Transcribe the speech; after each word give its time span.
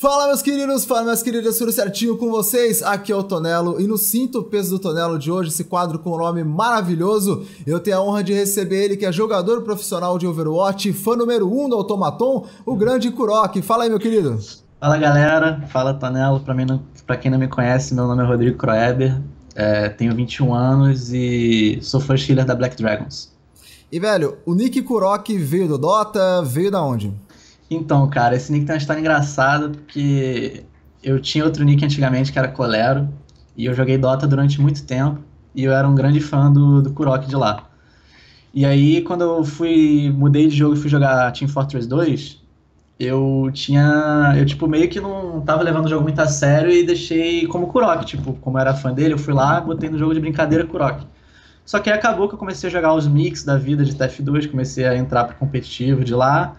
Fala 0.00 0.28
meus 0.28 0.42
queridos, 0.42 0.84
fala 0.84 1.02
minhas 1.02 1.24
queridas, 1.24 1.58
tudo 1.58 1.72
certinho 1.72 2.16
com 2.16 2.30
vocês? 2.30 2.84
Aqui 2.84 3.10
é 3.10 3.16
o 3.16 3.22
Tonelo 3.24 3.80
e 3.80 3.86
no 3.88 3.98
Cinto 3.98 4.44
Peso 4.44 4.70
do 4.70 4.78
Tonelo 4.78 5.18
de 5.18 5.28
hoje, 5.28 5.48
esse 5.48 5.64
quadro 5.64 5.98
com 5.98 6.14
um 6.14 6.18
nome 6.18 6.44
maravilhoso, 6.44 7.44
eu 7.66 7.80
tenho 7.80 7.96
a 7.96 8.00
honra 8.00 8.22
de 8.22 8.32
receber 8.32 8.84
ele 8.84 8.96
que 8.96 9.04
é 9.04 9.10
jogador 9.10 9.62
profissional 9.62 10.16
de 10.16 10.24
Overwatch, 10.24 10.92
fã 10.92 11.16
número 11.16 11.52
1 11.52 11.64
um 11.64 11.68
do 11.68 11.74
Automaton, 11.74 12.46
o 12.64 12.76
grande 12.76 13.10
Kurok. 13.10 13.60
Fala 13.60 13.82
aí 13.82 13.90
meu 13.90 13.98
querido. 13.98 14.38
Fala 14.78 14.96
galera, 14.98 15.66
fala 15.66 15.92
Tonelo, 15.92 16.38
pra, 16.38 16.54
mim 16.54 16.64
não, 16.64 16.80
pra 17.04 17.16
quem 17.16 17.28
não 17.28 17.38
me 17.38 17.48
conhece, 17.48 17.92
meu 17.92 18.06
nome 18.06 18.22
é 18.22 18.26
Rodrigo 18.26 18.56
Kroeber, 18.56 19.20
é, 19.56 19.88
tenho 19.88 20.14
21 20.14 20.54
anos 20.54 21.12
e 21.12 21.80
sou 21.82 21.98
first 21.98 22.30
healer 22.30 22.46
da 22.46 22.54
Black 22.54 22.80
Dragons. 22.80 23.36
E 23.90 23.98
velho, 23.98 24.38
o 24.46 24.54
Nick 24.54 24.80
Kurok 24.80 25.36
veio 25.36 25.66
do 25.66 25.76
Dota, 25.76 26.40
veio 26.42 26.70
da 26.70 26.80
onde? 26.80 27.12
Então, 27.70 28.08
cara, 28.08 28.34
esse 28.34 28.50
nick 28.50 28.64
tem 28.64 28.74
uma 28.74 28.78
história 28.78 29.00
engraçada, 29.00 29.68
porque 29.68 30.64
eu 31.02 31.20
tinha 31.20 31.44
outro 31.44 31.64
nick 31.64 31.84
antigamente 31.84 32.32
que 32.32 32.38
era 32.38 32.48
Colero, 32.48 33.08
e 33.56 33.66
eu 33.66 33.74
joguei 33.74 33.98
Dota 33.98 34.26
durante 34.26 34.60
muito 34.60 34.84
tempo, 34.84 35.20
e 35.54 35.64
eu 35.64 35.72
era 35.72 35.88
um 35.88 35.94
grande 35.94 36.20
fã 36.20 36.50
do, 36.50 36.80
do 36.80 36.92
Kurok 36.92 37.26
de 37.26 37.36
lá. 37.36 37.68
E 38.54 38.64
aí, 38.64 39.02
quando 39.02 39.22
eu 39.22 39.44
fui, 39.44 40.10
mudei 40.16 40.48
de 40.48 40.56
jogo 40.56 40.74
e 40.74 40.78
fui 40.78 40.88
jogar 40.88 41.30
Team 41.32 41.48
Fortress 41.48 41.86
2, 41.86 42.40
eu 42.98 43.50
tinha, 43.52 44.34
eu 44.36 44.44
tipo, 44.44 44.66
meio 44.66 44.88
que 44.88 45.00
não 45.00 45.40
tava 45.42 45.62
levando 45.62 45.86
o 45.86 45.88
jogo 45.88 46.02
muito 46.02 46.20
a 46.20 46.26
sério 46.26 46.70
e 46.70 46.82
deixei 46.84 47.46
como 47.46 47.68
Kurok, 47.68 48.04
tipo, 48.04 48.32
como 48.34 48.56
eu 48.56 48.60
era 48.60 48.74
fã 48.74 48.92
dele, 48.92 49.14
eu 49.14 49.18
fui 49.18 49.32
lá, 49.32 49.60
botei 49.60 49.88
no 49.88 49.98
jogo 49.98 50.14
de 50.14 50.20
brincadeira 50.20 50.66
Kurok. 50.66 51.06
Só 51.64 51.78
que 51.78 51.90
aí 51.90 51.96
acabou 51.96 52.28
que 52.28 52.34
eu 52.34 52.38
comecei 52.38 52.68
a 52.68 52.72
jogar 52.72 52.94
os 52.94 53.06
mix 53.06 53.44
da 53.44 53.56
vida 53.56 53.84
de 53.84 53.94
TF2, 53.94 54.50
comecei 54.50 54.86
a 54.86 54.96
entrar 54.96 55.24
pro 55.24 55.36
competitivo 55.36 56.02
de 56.02 56.14
lá, 56.14 56.56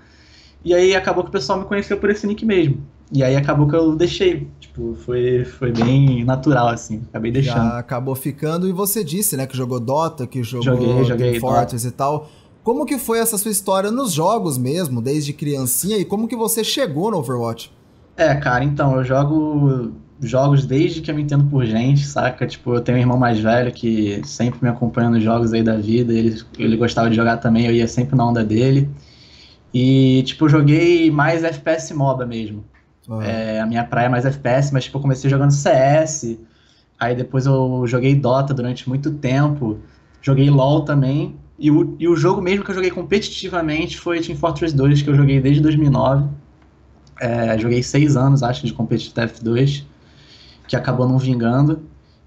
e 0.63 0.73
aí 0.73 0.95
acabou 0.95 1.23
que 1.23 1.29
o 1.29 1.31
pessoal 1.31 1.59
me 1.59 1.65
conheceu 1.65 1.97
por 1.97 2.09
esse 2.09 2.27
nick 2.27 2.45
mesmo. 2.45 2.83
E 3.11 3.23
aí 3.23 3.35
acabou 3.35 3.67
que 3.67 3.75
eu 3.75 3.95
deixei. 3.95 4.47
Tipo, 4.59 4.95
foi, 5.03 5.43
foi 5.43 5.71
bem 5.71 6.23
natural, 6.23 6.67
assim. 6.67 7.01
Acabei 7.09 7.31
deixando. 7.31 7.55
Já 7.55 7.79
acabou 7.79 8.13
ficando. 8.13 8.67
E 8.67 8.71
você 8.71 9.03
disse, 9.03 9.35
né, 9.35 9.47
que 9.47 9.57
jogou 9.57 9.79
Dota, 9.79 10.27
que 10.27 10.43
jogou 10.43 10.63
joguei, 10.63 11.03
joguei, 11.03 11.39
Fortress 11.39 11.87
e 11.87 11.91
tal. 11.91 12.29
Como 12.63 12.85
que 12.85 12.99
foi 12.99 13.19
essa 13.19 13.37
sua 13.37 13.49
história 13.49 13.89
nos 13.89 14.11
jogos 14.11 14.57
mesmo, 14.57 15.01
desde 15.01 15.33
criancinha? 15.33 15.97
E 15.97 16.05
como 16.05 16.27
que 16.27 16.35
você 16.35 16.63
chegou 16.63 17.09
no 17.09 17.17
Overwatch? 17.17 17.71
É, 18.15 18.35
cara, 18.35 18.63
então, 18.63 18.95
eu 18.95 19.03
jogo 19.03 19.91
jogos 20.21 20.65
desde 20.65 21.01
que 21.01 21.09
eu 21.09 21.15
me 21.15 21.23
entendo 21.23 21.45
por 21.45 21.65
gente, 21.65 22.05
saca? 22.05 22.45
Tipo, 22.45 22.75
eu 22.75 22.81
tenho 22.81 22.97
um 22.97 23.01
irmão 23.01 23.17
mais 23.17 23.39
velho 23.39 23.71
que 23.71 24.21
sempre 24.25 24.59
me 24.61 24.69
acompanha 24.69 25.09
nos 25.09 25.23
jogos 25.23 25.53
aí 25.53 25.63
da 25.63 25.77
vida. 25.77 26.13
Ele, 26.13 26.39
ele 26.57 26.77
gostava 26.77 27.09
de 27.09 27.15
jogar 27.15 27.37
também, 27.37 27.65
eu 27.65 27.73
ia 27.73 27.87
sempre 27.87 28.15
na 28.15 28.27
onda 28.27 28.43
dele. 28.43 28.89
E, 29.73 30.23
tipo, 30.23 30.49
joguei 30.49 31.11
mais 31.11 31.43
FPS 31.43 31.93
MOBA 31.93 32.25
mesmo. 32.25 32.63
Uhum. 33.07 33.21
É, 33.21 33.59
a 33.59 33.65
minha 33.65 33.83
praia 33.83 34.05
é 34.07 34.09
mais 34.09 34.25
FPS, 34.25 34.71
mas, 34.71 34.85
tipo, 34.85 34.97
eu 34.97 35.01
comecei 35.01 35.29
jogando 35.29 35.51
CS. 35.51 36.37
Aí 36.99 37.15
depois 37.15 37.45
eu 37.45 37.85
joguei 37.87 38.13
Dota 38.15 38.53
durante 38.53 38.87
muito 38.89 39.11
tempo. 39.11 39.79
Joguei 40.21 40.49
LoL 40.49 40.81
também. 40.81 41.35
E 41.57 41.69
o, 41.71 41.95
e 41.99 42.07
o 42.07 42.15
jogo 42.15 42.41
mesmo 42.41 42.63
que 42.63 42.71
eu 42.71 42.75
joguei 42.75 42.91
competitivamente 42.91 43.97
foi 43.97 44.21
Team 44.21 44.37
Fortress 44.37 44.75
2, 44.75 45.01
que 45.01 45.09
eu 45.09 45.15
joguei 45.15 45.41
desde 45.41 45.61
2009. 45.61 46.27
É, 47.19 47.57
joguei 47.57 47.83
seis 47.83 48.15
anos, 48.15 48.43
acho, 48.43 48.65
de 48.65 48.73
Competitive 48.73 49.27
F2, 49.27 49.83
que 50.67 50.75
acabou 50.75 51.07
não 51.07 51.17
vingando. 51.17 51.81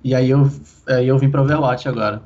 E 0.05 0.15
aí 0.15 0.31
eu, 0.31 0.51
aí 0.87 1.09
eu 1.09 1.19
vim 1.19 1.31
para 1.31 1.43
Overwatch 1.43 1.89
agora. 1.89 2.23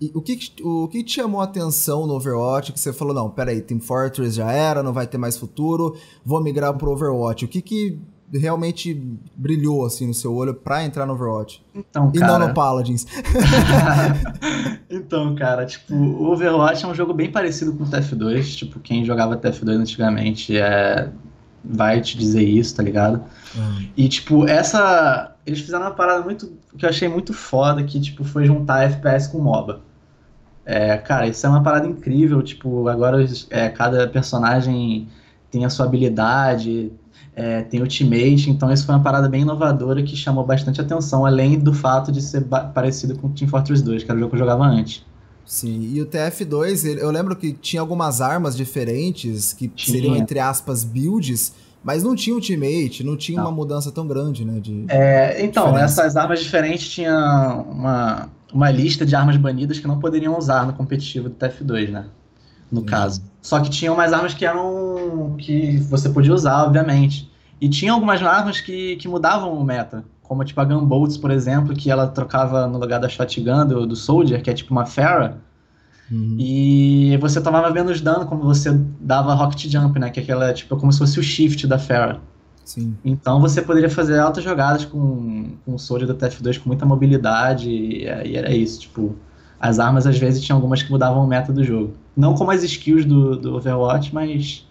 E 0.00 0.10
o 0.14 0.22
que, 0.22 0.38
o 0.62 0.88
que 0.88 1.04
te 1.04 1.16
chamou 1.16 1.40
a 1.40 1.44
atenção 1.44 2.06
no 2.06 2.14
Overwatch 2.14 2.72
que 2.72 2.80
você 2.80 2.92
falou, 2.92 3.12
não, 3.12 3.28
peraí, 3.28 3.60
Team 3.60 3.80
Fortress 3.80 4.34
já 4.34 4.50
era, 4.50 4.82
não 4.82 4.94
vai 4.94 5.06
ter 5.06 5.18
mais 5.18 5.36
futuro, 5.36 5.94
vou 6.24 6.42
migrar 6.42 6.72
pro 6.74 6.90
Overwatch. 6.90 7.44
O 7.44 7.48
que 7.48 7.60
que 7.60 7.98
realmente 8.32 8.94
brilhou 9.36 9.84
assim 9.84 10.06
no 10.06 10.14
seu 10.14 10.34
olho 10.34 10.54
para 10.54 10.84
entrar 10.84 11.04
no 11.04 11.12
Overwatch? 11.12 11.62
Então, 11.74 12.10
e 12.14 12.18
cara... 12.18 12.38
não 12.38 12.48
no 12.48 12.54
Paladins. 12.54 13.04
então, 14.88 15.34
cara, 15.34 15.66
tipo, 15.66 15.94
o 15.94 16.32
Overwatch 16.32 16.82
é 16.82 16.88
um 16.88 16.94
jogo 16.94 17.12
bem 17.12 17.30
parecido 17.30 17.74
com 17.74 17.84
o 17.84 17.86
TF2, 17.86 18.56
tipo, 18.56 18.80
quem 18.80 19.04
jogava 19.04 19.36
TF2 19.36 19.68
antigamente 19.68 20.56
é 20.56 21.10
vai 21.62 22.00
te 22.00 22.16
dizer 22.16 22.42
isso, 22.42 22.76
tá 22.76 22.82
ligado? 22.82 23.22
Uhum. 23.54 23.88
E, 23.96 24.08
tipo, 24.08 24.46
essa. 24.48 25.36
Eles 25.44 25.60
fizeram 25.60 25.84
uma 25.84 25.90
parada 25.90 26.22
muito. 26.22 26.52
que 26.76 26.84
eu 26.84 26.88
achei 26.88 27.08
muito 27.08 27.32
foda, 27.32 27.82
que, 27.82 28.00
tipo, 28.00 28.24
foi 28.24 28.46
juntar 28.46 28.84
FPS 28.84 29.28
com 29.28 29.40
MOBA. 29.40 29.82
É, 30.64 30.96
cara, 30.98 31.26
isso 31.26 31.46
é 31.46 31.48
uma 31.48 31.62
parada 31.62 31.86
incrível. 31.86 32.42
Tipo, 32.42 32.88
agora 32.88 33.24
é, 33.50 33.68
cada 33.68 34.06
personagem 34.08 35.08
tem 35.50 35.64
a 35.64 35.70
sua 35.70 35.86
habilidade, 35.86 36.92
é, 37.34 37.62
tem 37.62 37.80
ultimate, 37.80 38.50
então 38.50 38.72
isso 38.72 38.86
foi 38.86 38.94
uma 38.94 39.02
parada 39.02 39.28
bem 39.28 39.42
inovadora 39.42 40.02
que 40.02 40.16
chamou 40.16 40.44
bastante 40.44 40.80
atenção, 40.80 41.24
além 41.24 41.58
do 41.58 41.72
fato 41.72 42.12
de 42.12 42.20
ser 42.22 42.44
parecido 42.44 43.16
com 43.18 43.30
Team 43.30 43.48
Fortress 43.48 43.82
2, 43.82 44.04
que 44.04 44.10
era 44.10 44.16
o 44.16 44.20
jogo 44.20 44.30
que 44.30 44.36
eu 44.36 44.40
jogava 44.40 44.64
antes. 44.64 45.04
Sim, 45.44 45.90
e 45.92 46.00
o 46.00 46.06
TF2, 46.06 46.98
eu 46.98 47.10
lembro 47.10 47.34
que 47.34 47.52
tinha 47.52 47.80
algumas 47.80 48.20
armas 48.20 48.56
diferentes, 48.56 49.52
que 49.52 49.66
tinha. 49.66 49.96
seriam, 49.96 50.14
entre 50.14 50.38
aspas, 50.38 50.84
builds, 50.84 51.52
mas 51.82 52.02
não 52.02 52.14
tinha 52.14 52.34
ultimate, 52.34 53.02
não 53.02 53.16
tinha 53.16 53.38
não. 53.38 53.46
uma 53.46 53.52
mudança 53.52 53.90
tão 53.90 54.06
grande, 54.06 54.44
né? 54.44 54.60
De 54.60 54.84
é, 54.88 55.42
então, 55.44 55.66
diferença. 55.66 56.02
essas 56.02 56.16
armas 56.16 56.40
diferentes 56.40 56.88
tinham 56.88 57.62
uma, 57.62 58.28
uma 58.52 58.70
lista 58.70 59.06
de 59.06 59.14
armas 59.14 59.36
banidas 59.36 59.78
que 59.78 59.86
não 59.86 59.98
poderiam 59.98 60.36
usar 60.36 60.66
no 60.66 60.74
competitivo 60.74 61.28
do 61.28 61.34
TF2, 61.34 61.90
né? 61.90 62.06
No 62.70 62.84
caso. 62.84 63.22
Só 63.42 63.58
que 63.60 63.70
tinham 63.70 63.96
mais 63.96 64.12
armas 64.12 64.34
que 64.34 64.44
eram. 64.44 65.34
que 65.38 65.78
você 65.78 66.08
podia 66.08 66.32
usar, 66.32 66.64
obviamente. 66.64 67.30
E 67.60 67.68
tinha 67.68 67.92
algumas 67.92 68.22
armas 68.22 68.60
que, 68.60 68.96
que 68.96 69.08
mudavam 69.08 69.52
o 69.52 69.64
meta. 69.64 70.04
Como 70.22 70.44
tipo 70.44 70.60
a 70.60 70.64
Gunbolts, 70.64 71.16
por 71.16 71.30
exemplo, 71.30 71.74
que 71.74 71.90
ela 71.90 72.06
trocava 72.06 72.66
no 72.68 72.78
lugar 72.78 73.00
da 73.00 73.08
Shotgun 73.08 73.66
do, 73.66 73.86
do 73.86 73.96
Soldier, 73.96 74.40
que 74.40 74.50
é 74.50 74.54
tipo 74.54 74.70
uma 74.72 74.86
Farah. 74.86 75.38
Uhum. 76.10 76.36
E 76.38 77.16
você 77.18 77.40
tomava 77.40 77.70
menos 77.70 78.00
dano 78.00 78.26
como 78.26 78.42
você 78.42 78.72
dava 79.00 79.32
Rocket 79.34 79.70
Jump, 79.70 79.98
né? 79.98 80.10
Que 80.10 80.20
é 80.20 80.22
aquela, 80.22 80.52
tipo, 80.52 80.76
como 80.76 80.92
se 80.92 80.98
fosse 80.98 81.20
o 81.20 81.22
shift 81.22 81.66
da 81.66 81.78
Farah. 81.78 82.20
Sim. 82.64 82.96
Então 83.04 83.40
você 83.40 83.62
poderia 83.62 83.90
fazer 83.90 84.18
altas 84.18 84.44
jogadas 84.44 84.84
com, 84.84 85.56
com 85.64 85.74
o 85.74 85.78
Soldier 85.78 86.12
da 86.12 86.14
TF2 86.14 86.60
com 86.60 86.68
muita 86.68 86.86
mobilidade 86.86 87.68
e, 87.68 88.04
e, 88.04 88.36
era 88.36 88.54
isso, 88.54 88.80
tipo, 88.80 89.16
as 89.58 89.78
armas 89.78 90.06
às 90.06 90.18
vezes 90.18 90.42
tinham 90.42 90.56
algumas 90.56 90.82
que 90.82 90.90
mudavam 90.90 91.24
o 91.24 91.26
meta 91.26 91.52
do 91.52 91.64
jogo. 91.64 91.94
Não 92.16 92.34
como 92.34 92.50
as 92.50 92.62
skills 92.62 93.04
do, 93.04 93.36
do 93.36 93.56
Overwatch, 93.56 94.14
mas 94.14 94.66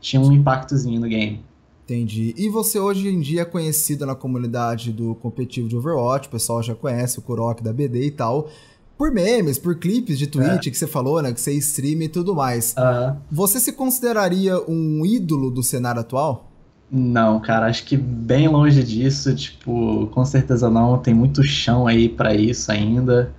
tinha 0.00 0.20
um 0.20 0.32
impactozinho 0.32 1.00
no 1.00 1.06
game. 1.06 1.44
Entendi. 1.84 2.34
E 2.38 2.48
você 2.48 2.78
hoje 2.78 3.08
em 3.08 3.20
dia 3.20 3.42
é 3.42 3.44
conhecido 3.44 4.06
na 4.06 4.14
comunidade 4.14 4.90
do 4.90 5.14
competitivo 5.16 5.68
de 5.68 5.76
Overwatch, 5.76 6.28
o 6.28 6.30
pessoal 6.30 6.62
já 6.62 6.74
conhece 6.74 7.18
o 7.18 7.22
Kurok 7.22 7.62
da 7.62 7.74
BD 7.74 8.06
e 8.06 8.10
tal, 8.10 8.48
por 8.96 9.10
memes, 9.10 9.58
por 9.58 9.76
clipes 9.76 10.18
de 10.18 10.26
Twitch 10.26 10.66
é. 10.66 10.70
que 10.70 10.76
você 10.76 10.86
falou, 10.86 11.20
né, 11.20 11.32
que 11.32 11.40
você 11.40 11.52
streama 11.54 12.04
e 12.04 12.08
tudo 12.08 12.34
mais. 12.34 12.74
Uhum. 12.78 13.16
Você 13.30 13.58
se 13.60 13.72
consideraria 13.72 14.58
um 14.68 15.04
ídolo 15.04 15.50
do 15.50 15.62
cenário 15.62 16.00
atual? 16.00 16.50
Não, 16.90 17.40
cara, 17.40 17.66
acho 17.66 17.84
que 17.84 17.96
bem 17.96 18.46
longe 18.46 18.82
disso, 18.84 19.34
tipo, 19.34 20.06
com 20.08 20.24
certeza 20.24 20.70
não, 20.70 20.98
tem 20.98 21.12
muito 21.12 21.42
chão 21.42 21.86
aí 21.86 22.08
para 22.08 22.34
isso 22.34 22.70
ainda. 22.70 23.34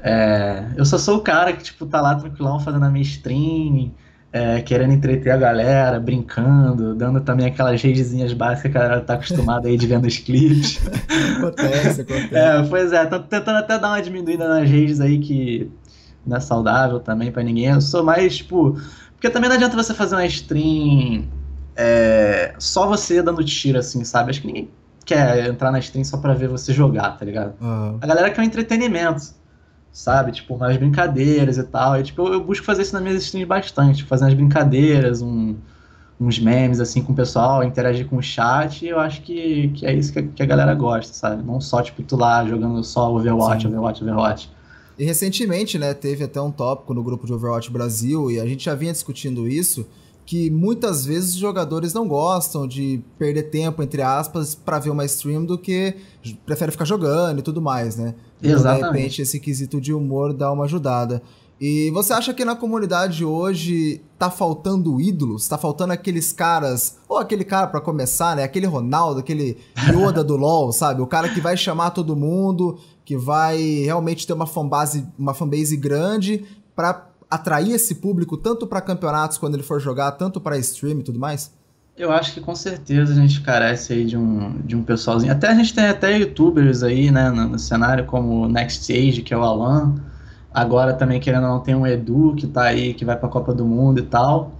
É, 0.00 0.66
eu 0.76 0.84
só 0.84 0.98
sou 0.98 1.16
o 1.16 1.20
cara 1.20 1.52
que, 1.52 1.62
tipo, 1.62 1.86
tá 1.86 2.00
lá 2.00 2.14
tranquilão 2.14 2.60
fazendo 2.60 2.84
a 2.84 2.90
minha 2.90 3.02
stream, 3.02 3.92
é, 4.32 4.60
querendo 4.60 4.92
entreter 4.92 5.32
a 5.32 5.36
galera, 5.36 5.98
brincando, 5.98 6.94
dando 6.94 7.20
também 7.20 7.46
aquelas 7.46 7.80
redezinhas 7.80 8.32
básicas 8.32 8.72
que 8.72 8.78
a 8.78 8.80
galera 8.82 9.00
tá 9.00 9.14
acostumada 9.14 9.68
aí 9.68 9.76
de 9.76 9.86
ver 9.86 10.00
nos 10.00 10.18
clipes. 10.18 10.80
acontece, 11.38 12.02
acontece. 12.02 12.34
É, 12.34 12.62
pois 12.68 12.92
é, 12.92 13.06
tô 13.06 13.20
tentando 13.20 13.58
até 13.58 13.78
dar 13.78 13.88
uma 13.88 14.02
diminuída 14.02 14.46
nas 14.46 14.68
redes 14.68 15.00
aí 15.00 15.18
que 15.18 15.70
não 16.26 16.36
é 16.36 16.40
saudável 16.40 17.00
também 17.00 17.32
para 17.32 17.42
ninguém. 17.42 17.66
Eu 17.66 17.80
sou 17.80 18.04
mais, 18.04 18.36
tipo. 18.36 18.78
Porque 19.14 19.30
também 19.30 19.48
não 19.48 19.56
adianta 19.56 19.76
você 19.76 19.92
fazer 19.92 20.14
uma 20.14 20.26
stream 20.26 21.24
é, 21.74 22.54
só 22.58 22.86
você 22.86 23.22
dando 23.22 23.44
tiro, 23.44 23.78
assim, 23.78 24.04
sabe? 24.04 24.30
Acho 24.30 24.40
que 24.40 24.46
ninguém 24.48 24.68
quer 25.04 25.46
entrar 25.46 25.70
na 25.70 25.78
stream 25.78 26.04
só 26.04 26.18
pra 26.18 26.34
ver 26.34 26.48
você 26.48 26.72
jogar, 26.72 27.16
tá 27.16 27.24
ligado? 27.24 27.54
Uhum. 27.60 27.98
A 28.00 28.06
galera 28.06 28.30
quer 28.30 28.42
um 28.42 28.44
entretenimento 28.44 29.22
sabe? 29.98 30.30
Tipo, 30.30 30.54
umas 30.54 30.76
brincadeiras 30.76 31.58
e 31.58 31.64
tal. 31.64 31.98
E, 31.98 32.04
tipo, 32.04 32.22
eu, 32.22 32.34
eu 32.34 32.44
busco 32.44 32.64
fazer 32.64 32.82
isso 32.82 32.94
nas 32.94 33.02
minhas 33.02 33.20
streams 33.24 33.48
bastante, 33.48 34.04
fazer 34.04 34.26
umas 34.26 34.34
brincadeiras, 34.34 35.20
um, 35.20 35.56
uns 36.20 36.38
memes, 36.38 36.78
assim, 36.78 37.02
com 37.02 37.12
o 37.12 37.16
pessoal, 37.16 37.64
interagir 37.64 38.06
com 38.06 38.16
o 38.16 38.22
chat, 38.22 38.84
e 38.84 38.88
eu 38.90 39.00
acho 39.00 39.22
que, 39.22 39.68
que 39.74 39.84
é 39.84 39.92
isso 39.92 40.12
que 40.12 40.20
a, 40.20 40.22
que 40.22 40.40
a 40.40 40.46
galera 40.46 40.72
gosta, 40.72 41.12
sabe? 41.12 41.42
Não 41.42 41.60
só, 41.60 41.82
tipo, 41.82 42.00
tu 42.04 42.16
lá 42.16 42.46
jogando 42.46 42.82
só 42.84 43.12
Overwatch, 43.12 43.62
Sim. 43.62 43.68
Overwatch, 43.68 44.04
Overwatch. 44.04 44.50
E 44.96 45.04
recentemente, 45.04 45.76
né, 45.78 45.92
teve 45.92 46.22
até 46.22 46.40
um 46.40 46.52
tópico 46.52 46.94
no 46.94 47.02
grupo 47.02 47.26
de 47.26 47.32
Overwatch 47.32 47.68
Brasil, 47.68 48.30
e 48.30 48.38
a 48.38 48.46
gente 48.46 48.64
já 48.64 48.76
vinha 48.76 48.92
discutindo 48.92 49.48
isso, 49.48 49.84
que 50.28 50.50
muitas 50.50 51.06
vezes 51.06 51.30
os 51.30 51.40
jogadores 51.40 51.94
não 51.94 52.06
gostam 52.06 52.68
de 52.68 53.02
perder 53.18 53.44
tempo, 53.44 53.82
entre 53.82 54.02
aspas, 54.02 54.54
para 54.54 54.78
ver 54.78 54.90
uma 54.90 55.06
stream 55.06 55.42
do 55.42 55.56
que 55.56 55.96
prefere 56.44 56.70
ficar 56.70 56.84
jogando 56.84 57.38
e 57.38 57.42
tudo 57.42 57.62
mais, 57.62 57.96
né? 57.96 58.14
Exatamente. 58.42 58.78
Então, 58.78 58.92
de 58.92 58.98
repente, 58.98 59.22
esse 59.22 59.40
quesito 59.40 59.80
de 59.80 59.90
humor 59.90 60.34
dá 60.34 60.52
uma 60.52 60.64
ajudada. 60.64 61.22
E 61.58 61.90
você 61.92 62.12
acha 62.12 62.34
que 62.34 62.44
na 62.44 62.54
comunidade 62.54 63.24
hoje 63.24 64.02
tá 64.18 64.30
faltando 64.30 65.00
ídolos? 65.00 65.48
Tá 65.48 65.56
faltando 65.56 65.94
aqueles 65.94 66.30
caras, 66.30 66.98
ou 67.08 67.16
aquele 67.16 67.42
cara 67.42 67.66
para 67.66 67.80
começar, 67.80 68.36
né? 68.36 68.42
Aquele 68.42 68.66
Ronaldo, 68.66 69.20
aquele 69.20 69.56
Yoda 69.90 70.22
do 70.22 70.36
LoL, 70.36 70.70
sabe? 70.76 71.00
O 71.00 71.06
cara 71.06 71.30
que 71.30 71.40
vai 71.40 71.56
chamar 71.56 71.92
todo 71.92 72.14
mundo, 72.14 72.78
que 73.02 73.16
vai 73.16 73.56
realmente 73.82 74.26
ter 74.26 74.34
uma 74.34 74.46
fanbase, 74.46 75.08
uma 75.18 75.32
fanbase 75.32 75.74
grande 75.74 76.44
para 76.76 77.07
atrair 77.30 77.72
esse 77.72 77.96
público 77.96 78.36
tanto 78.36 78.66
para 78.66 78.80
campeonatos 78.80 79.38
quando 79.38 79.54
ele 79.54 79.62
for 79.62 79.80
jogar, 79.80 80.12
tanto 80.12 80.40
para 80.40 80.58
stream 80.58 81.00
e 81.00 81.02
tudo 81.02 81.18
mais? 81.18 81.52
Eu 81.96 82.12
acho 82.12 82.32
que 82.32 82.40
com 82.40 82.54
certeza 82.54 83.12
a 83.12 83.16
gente 83.16 83.40
carece 83.40 83.92
aí 83.92 84.04
de 84.04 84.16
um, 84.16 84.60
de 84.60 84.76
um 84.76 84.84
pessoalzinho. 84.84 85.32
Até 85.32 85.48
a 85.48 85.54
gente 85.54 85.74
tem 85.74 85.86
até 85.86 86.16
youtubers 86.16 86.84
aí, 86.84 87.10
né, 87.10 87.28
no, 87.28 87.48
no 87.48 87.58
cenário, 87.58 88.06
como 88.06 88.46
Next 88.46 88.80
Stage, 88.80 89.22
que 89.22 89.34
é 89.34 89.36
o 89.36 89.42
Alan. 89.42 89.96
Agora 90.54 90.94
também, 90.94 91.18
querendo 91.18 91.44
ou 91.44 91.50
não, 91.54 91.60
tem 91.60 91.74
um 91.74 91.86
Edu 91.86 92.34
que 92.36 92.46
tá 92.46 92.62
aí, 92.62 92.94
que 92.94 93.04
vai 93.04 93.16
pra 93.16 93.28
Copa 93.28 93.52
do 93.52 93.64
Mundo 93.64 93.98
e 93.98 94.02
tal. 94.02 94.52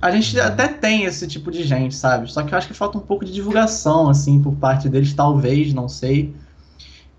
A 0.00 0.10
gente 0.10 0.38
até 0.40 0.68
tem 0.68 1.04
esse 1.04 1.26
tipo 1.26 1.50
de 1.50 1.64
gente, 1.64 1.94
sabe? 1.94 2.30
Só 2.30 2.42
que 2.42 2.54
eu 2.54 2.58
acho 2.58 2.68
que 2.68 2.74
falta 2.74 2.96
um 2.96 3.00
pouco 3.00 3.24
de 3.24 3.32
divulgação, 3.32 4.08
assim, 4.08 4.40
por 4.40 4.54
parte 4.54 4.88
deles, 4.88 5.12
talvez, 5.12 5.74
não 5.74 5.88
sei. 5.88 6.34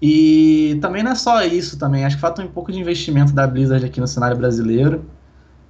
E 0.01 0.77
também 0.81 1.01
não 1.01 1.11
é 1.11 1.15
só 1.15 1.43
isso 1.43 1.77
também, 1.77 2.05
acho 2.05 2.15
que 2.15 2.21
falta 2.21 2.43
um 2.43 2.47
pouco 2.47 2.71
de 2.71 2.79
investimento 2.79 3.33
da 3.33 3.47
Blizzard 3.47 3.83
aqui 3.85 3.99
no 3.99 4.07
cenário 4.07 4.37
brasileiro. 4.37 5.03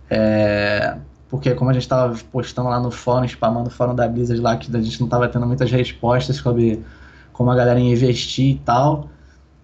É, 0.09 0.97
porque 1.29 1.53
como 1.53 1.69
a 1.69 1.73
gente 1.73 1.83
estava 1.83 2.17
postando 2.31 2.69
lá 2.69 2.79
no 2.79 2.91
fórum, 2.91 3.25
spamando 3.25 3.69
o 3.69 3.71
fórum 3.71 3.95
da 3.95 4.07
Blizzard 4.07 4.41
lá, 4.41 4.57
que 4.57 4.75
a 4.75 4.81
gente 4.81 4.99
não 4.99 5.07
estava 5.07 5.27
tendo 5.27 5.45
muitas 5.45 5.71
respostas 5.71 6.37
sobre 6.37 6.83
como 7.31 7.51
a 7.51 7.55
galera 7.55 7.79
ia 7.79 7.91
investir 7.91 8.55
e 8.55 8.59
tal. 8.59 9.09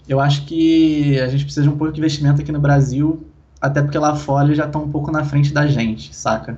Eu 0.07 0.19
acho 0.19 0.45
que 0.45 1.19
a 1.19 1.27
gente 1.27 1.45
precisa 1.45 1.63
de 1.63 1.69
um 1.69 1.77
pouco 1.77 1.93
de 1.93 1.99
investimento 1.99 2.41
aqui 2.41 2.51
no 2.51 2.59
Brasil, 2.59 3.25
até 3.59 3.81
porque 3.81 3.97
lá 3.97 4.15
fora 4.15 4.45
eles 4.45 4.57
já 4.57 4.65
estão 4.65 4.83
um 4.83 4.91
pouco 4.91 5.11
na 5.11 5.23
frente 5.23 5.53
da 5.53 5.65
gente, 5.65 6.13
saca? 6.15 6.57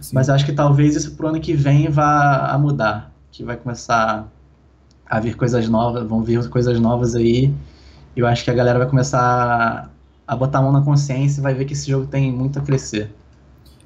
Sim. 0.00 0.14
Mas 0.14 0.28
eu 0.28 0.34
acho 0.34 0.44
que 0.44 0.52
talvez 0.52 0.94
isso 0.94 1.14
pro 1.16 1.28
ano 1.28 1.40
que 1.40 1.54
vem 1.54 1.88
vá 1.88 2.48
a 2.48 2.58
mudar, 2.58 3.10
que 3.32 3.42
vai 3.42 3.56
começar 3.56 4.28
a 5.06 5.20
vir 5.20 5.36
coisas 5.36 5.68
novas, 5.68 6.06
vão 6.06 6.22
vir 6.22 6.48
coisas 6.48 6.78
novas 6.80 7.14
aí. 7.14 7.52
Eu 8.16 8.26
acho 8.26 8.44
que 8.44 8.50
a 8.50 8.54
galera 8.54 8.78
vai 8.78 8.88
começar 8.88 9.90
a 10.26 10.36
botar 10.36 10.58
a 10.58 10.62
mão 10.62 10.72
na 10.72 10.80
consciência 10.80 11.40
e 11.40 11.42
vai 11.42 11.54
ver 11.54 11.64
que 11.64 11.72
esse 11.72 11.90
jogo 11.90 12.06
tem 12.06 12.32
muito 12.32 12.58
a 12.58 12.62
crescer. 12.62 13.10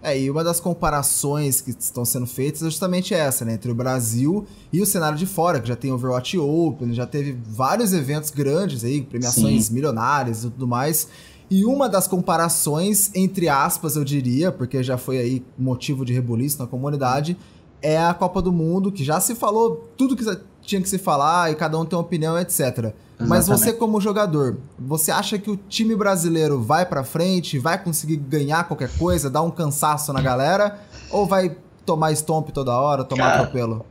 É, 0.00 0.18
e 0.18 0.30
uma 0.30 0.44
das 0.44 0.60
comparações 0.60 1.60
que 1.60 1.70
estão 1.70 2.04
sendo 2.04 2.26
feitas 2.26 2.62
é 2.62 2.66
justamente 2.66 3.12
essa, 3.12 3.44
né? 3.44 3.54
Entre 3.54 3.70
o 3.70 3.74
Brasil 3.74 4.46
e 4.72 4.80
o 4.80 4.86
cenário 4.86 5.18
de 5.18 5.26
fora, 5.26 5.60
que 5.60 5.66
já 5.66 5.74
tem 5.74 5.90
Overwatch 5.90 6.38
Open, 6.38 6.92
já 6.92 7.04
teve 7.04 7.36
vários 7.44 7.92
eventos 7.92 8.30
grandes 8.30 8.84
aí, 8.84 9.02
premiações 9.02 9.64
Sim. 9.64 9.74
milionárias 9.74 10.44
e 10.44 10.50
tudo 10.50 10.68
mais. 10.68 11.08
E 11.50 11.64
uma 11.64 11.88
das 11.88 12.06
comparações, 12.06 13.10
entre 13.14 13.48
aspas, 13.48 13.96
eu 13.96 14.04
diria, 14.04 14.52
porque 14.52 14.82
já 14.82 14.96
foi 14.96 15.18
aí 15.18 15.44
motivo 15.58 16.04
de 16.04 16.12
rebuliço 16.12 16.58
na 16.60 16.66
comunidade, 16.66 17.36
é 17.82 17.98
a 17.98 18.14
Copa 18.14 18.40
do 18.40 18.52
Mundo, 18.52 18.92
que 18.92 19.02
já 19.02 19.18
se 19.18 19.34
falou 19.34 19.88
tudo 19.96 20.14
que 20.14 20.24
tinha 20.68 20.82
que 20.82 20.88
se 20.88 20.98
falar 20.98 21.50
e 21.50 21.54
cada 21.54 21.78
um 21.78 21.84
tem 21.84 21.96
uma 21.96 22.04
opinião, 22.04 22.38
etc. 22.38 22.60
Exatamente. 22.60 22.94
Mas 23.20 23.48
você 23.48 23.72
como 23.72 24.00
jogador, 24.00 24.58
você 24.78 25.10
acha 25.10 25.38
que 25.38 25.50
o 25.50 25.56
time 25.56 25.96
brasileiro 25.96 26.60
vai 26.60 26.84
para 26.84 27.02
frente, 27.02 27.58
vai 27.58 27.82
conseguir 27.82 28.16
ganhar 28.16 28.64
qualquer 28.64 28.90
coisa, 28.98 29.30
dar 29.30 29.40
um 29.42 29.50
cansaço 29.50 30.12
na 30.12 30.20
galera 30.20 30.78
ou 31.10 31.26
vai 31.26 31.56
tomar 31.86 32.12
stomp 32.12 32.50
toda 32.50 32.78
hora, 32.78 33.02
tomar 33.02 33.30
Cara, 33.30 33.40
atropelo? 33.40 33.86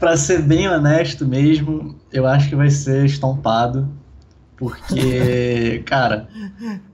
Pra 0.00 0.16
ser 0.16 0.42
bem 0.42 0.66
honesto 0.66 1.26
mesmo, 1.26 1.94
eu 2.10 2.26
acho 2.26 2.48
que 2.48 2.56
vai 2.56 2.70
ser 2.70 3.04
estompado. 3.04 3.86
Porque, 4.56 5.82
cara, 5.86 6.26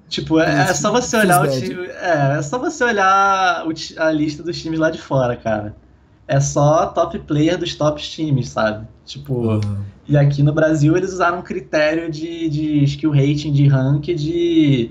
tipo, 0.08 0.40
é, 0.40 0.70
é 0.70 0.75
só 0.75 0.90
você 0.90 1.19
olhar 1.19 1.40
o 1.40 1.49
time. 1.49 1.87
É, 1.87 2.38
é 2.38 2.43
só 2.43 2.58
você 2.58 2.82
olhar 2.82 3.64
a 3.96 4.11
lista 4.11 4.43
dos 4.43 4.61
times 4.61 4.81
lá 4.81 4.90
de 4.90 5.00
fora, 5.00 5.37
cara 5.37 5.83
é 6.26 6.41
só 6.41 6.87
top 6.87 7.19
player 7.21 7.59
dos 7.59 7.75
top 7.75 8.03
times, 8.03 8.49
sabe? 8.49 8.87
Tipo, 9.05 9.55
uhum. 9.55 9.85
e 10.09 10.17
aqui 10.17 10.43
no 10.43 10.53
Brasil 10.53 10.97
eles 10.97 11.12
usaram 11.12 11.41
um 11.41 11.43
critério 11.43 12.11
de, 12.11 12.49
de 12.49 12.85
skill 12.85 13.11
rating, 13.11 13.53
de 13.53 13.67
rank, 13.69 14.06
de 14.15 14.91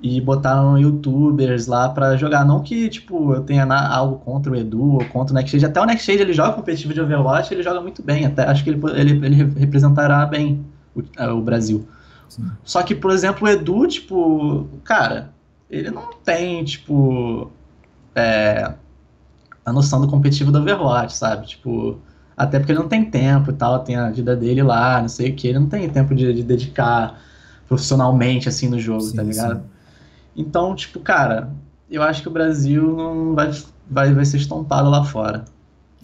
e 0.00 0.20
botaram 0.20 0.78
youtubers 0.78 1.66
lá 1.66 1.88
para 1.88 2.16
jogar. 2.16 2.44
Não 2.44 2.62
que, 2.62 2.88
tipo, 2.88 3.34
eu 3.34 3.42
tenha 3.42 3.64
algo 3.64 4.18
contra 4.18 4.52
o 4.52 4.56
Edu 4.56 4.94
ou 4.94 5.04
contra 5.06 5.32
o 5.32 5.36
Nextshade. 5.36 5.66
Até 5.66 5.80
o 5.80 5.84
Nextshade 5.84 6.20
ele 6.20 6.32
joga 6.32 6.52
competitivo 6.52 6.94
de 6.94 7.00
Overwatch, 7.00 7.52
ele 7.52 7.62
joga 7.62 7.80
muito 7.80 8.02
bem. 8.02 8.24
Até 8.24 8.44
acho 8.44 8.62
que 8.62 8.70
ele, 8.70 8.80
ele, 8.94 9.26
ele 9.26 9.34
representará 9.58 10.24
bem 10.24 10.64
o, 10.94 11.02
é, 11.16 11.28
o 11.28 11.40
Brasil. 11.40 11.88
Sim. 12.28 12.48
Só 12.62 12.82
que, 12.82 12.94
por 12.94 13.10
exemplo, 13.10 13.48
o 13.48 13.50
Edu, 13.50 13.88
tipo, 13.88 14.68
cara, 14.84 15.32
ele 15.68 15.90
não 15.90 16.12
tem, 16.24 16.62
tipo, 16.62 17.50
é, 18.14 18.72
a 19.68 19.72
noção 19.72 20.00
do 20.00 20.08
competitivo 20.08 20.50
do 20.50 20.58
Overwatch, 20.58 21.14
sabe? 21.14 21.46
Tipo, 21.46 21.98
até 22.36 22.58
porque 22.58 22.72
ele 22.72 22.78
não 22.78 22.88
tem 22.88 23.04
tempo 23.04 23.50
e 23.50 23.54
tal, 23.54 23.80
tem 23.80 23.96
a 23.96 24.10
vida 24.10 24.36
dele 24.36 24.62
lá, 24.62 25.00
não 25.00 25.08
sei 25.08 25.30
o 25.30 25.34
que, 25.34 25.48
ele 25.48 25.58
não 25.58 25.66
tem 25.66 25.88
tempo 25.88 26.14
de, 26.14 26.32
de 26.32 26.42
dedicar 26.42 27.20
profissionalmente, 27.66 28.48
assim, 28.48 28.68
no 28.68 28.78
jogo, 28.78 29.02
sim, 29.02 29.16
tá 29.16 29.22
ligado? 29.22 29.56
Sim. 29.56 29.62
Então, 30.36 30.74
tipo, 30.74 31.00
cara, 31.00 31.50
eu 31.90 32.02
acho 32.02 32.22
que 32.22 32.28
o 32.28 32.30
Brasil 32.30 32.96
não 32.96 33.34
vai, 33.34 33.50
vai, 33.90 34.14
vai 34.14 34.24
ser 34.24 34.38
estompado 34.38 34.88
lá 34.88 35.04
fora. 35.04 35.44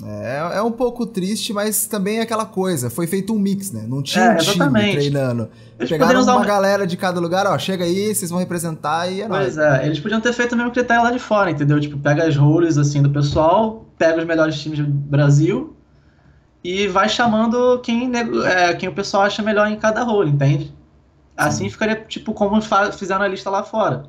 É, 0.03 0.57
é 0.57 0.63
um 0.63 0.73
pouco 0.73 1.07
triste, 1.07 1.53
mas 1.53 1.87
também 1.87 2.19
é 2.19 2.23
aquela 2.23 2.45
coisa. 2.45 2.91
Foi 2.91 3.07
feito 3.07 3.33
um 3.33 3.39
mix, 3.39 3.71
né? 3.71 3.85
Não 3.87 4.03
tinha 4.03 4.25
é, 4.25 4.35
um 4.35 4.39
time 4.39 4.93
treinando. 4.93 5.49
Eles 5.79 5.89
Pegaram 5.89 6.23
uma 6.23 6.39
um... 6.39 6.45
galera 6.45 6.87
de 6.87 6.97
cada 6.97 7.21
lugar, 7.21 7.47
ó, 7.47 7.57
chega 7.59 7.85
aí, 7.85 8.13
vocês 8.15 8.31
vão 8.31 8.41
representar 8.41 9.11
e 9.11 9.23
é 9.23 9.29
Pois 9.29 9.57
nóis. 9.57 9.59
é, 9.59 9.87
eles 9.87 10.01
podiam 10.01 10.21
ter 10.21 10.33
feito 10.33 10.53
o 10.53 10.57
mesmo 10.57 10.73
critério 10.73 11.03
lá 11.03 11.13
de 11.13 11.19
fora, 11.19 11.51
entendeu? 11.51 11.81
Tipo, 11.81 11.97
pega 11.99 12.25
as 12.27 12.37
roles, 12.37 12.77
assim, 12.77 13.03
do 13.03 13.11
pessoal, 13.11 13.85
pega 13.97 14.19
os 14.19 14.25
melhores 14.25 14.59
times 14.61 14.81
do 14.81 14.87
Brasil 14.87 15.77
e 16.63 16.89
vai 16.89 17.09
chamando 17.09 17.79
quem, 17.81 18.11
é, 18.17 18.75
quem 18.75 18.89
o 18.89 18.93
pessoal 18.93 19.25
acha 19.25 19.43
melhor 19.43 19.69
em 19.69 19.77
cada 19.77 20.03
role, 20.03 20.31
entende? 20.31 20.75
Assim 21.37 21.65
Sim. 21.65 21.71
ficaria, 21.71 21.97
tipo, 21.97 22.33
como 22.33 22.61
fizeram 22.93 23.23
a 23.23 23.29
lista 23.29 23.51
lá 23.51 23.63
fora. 23.63 24.07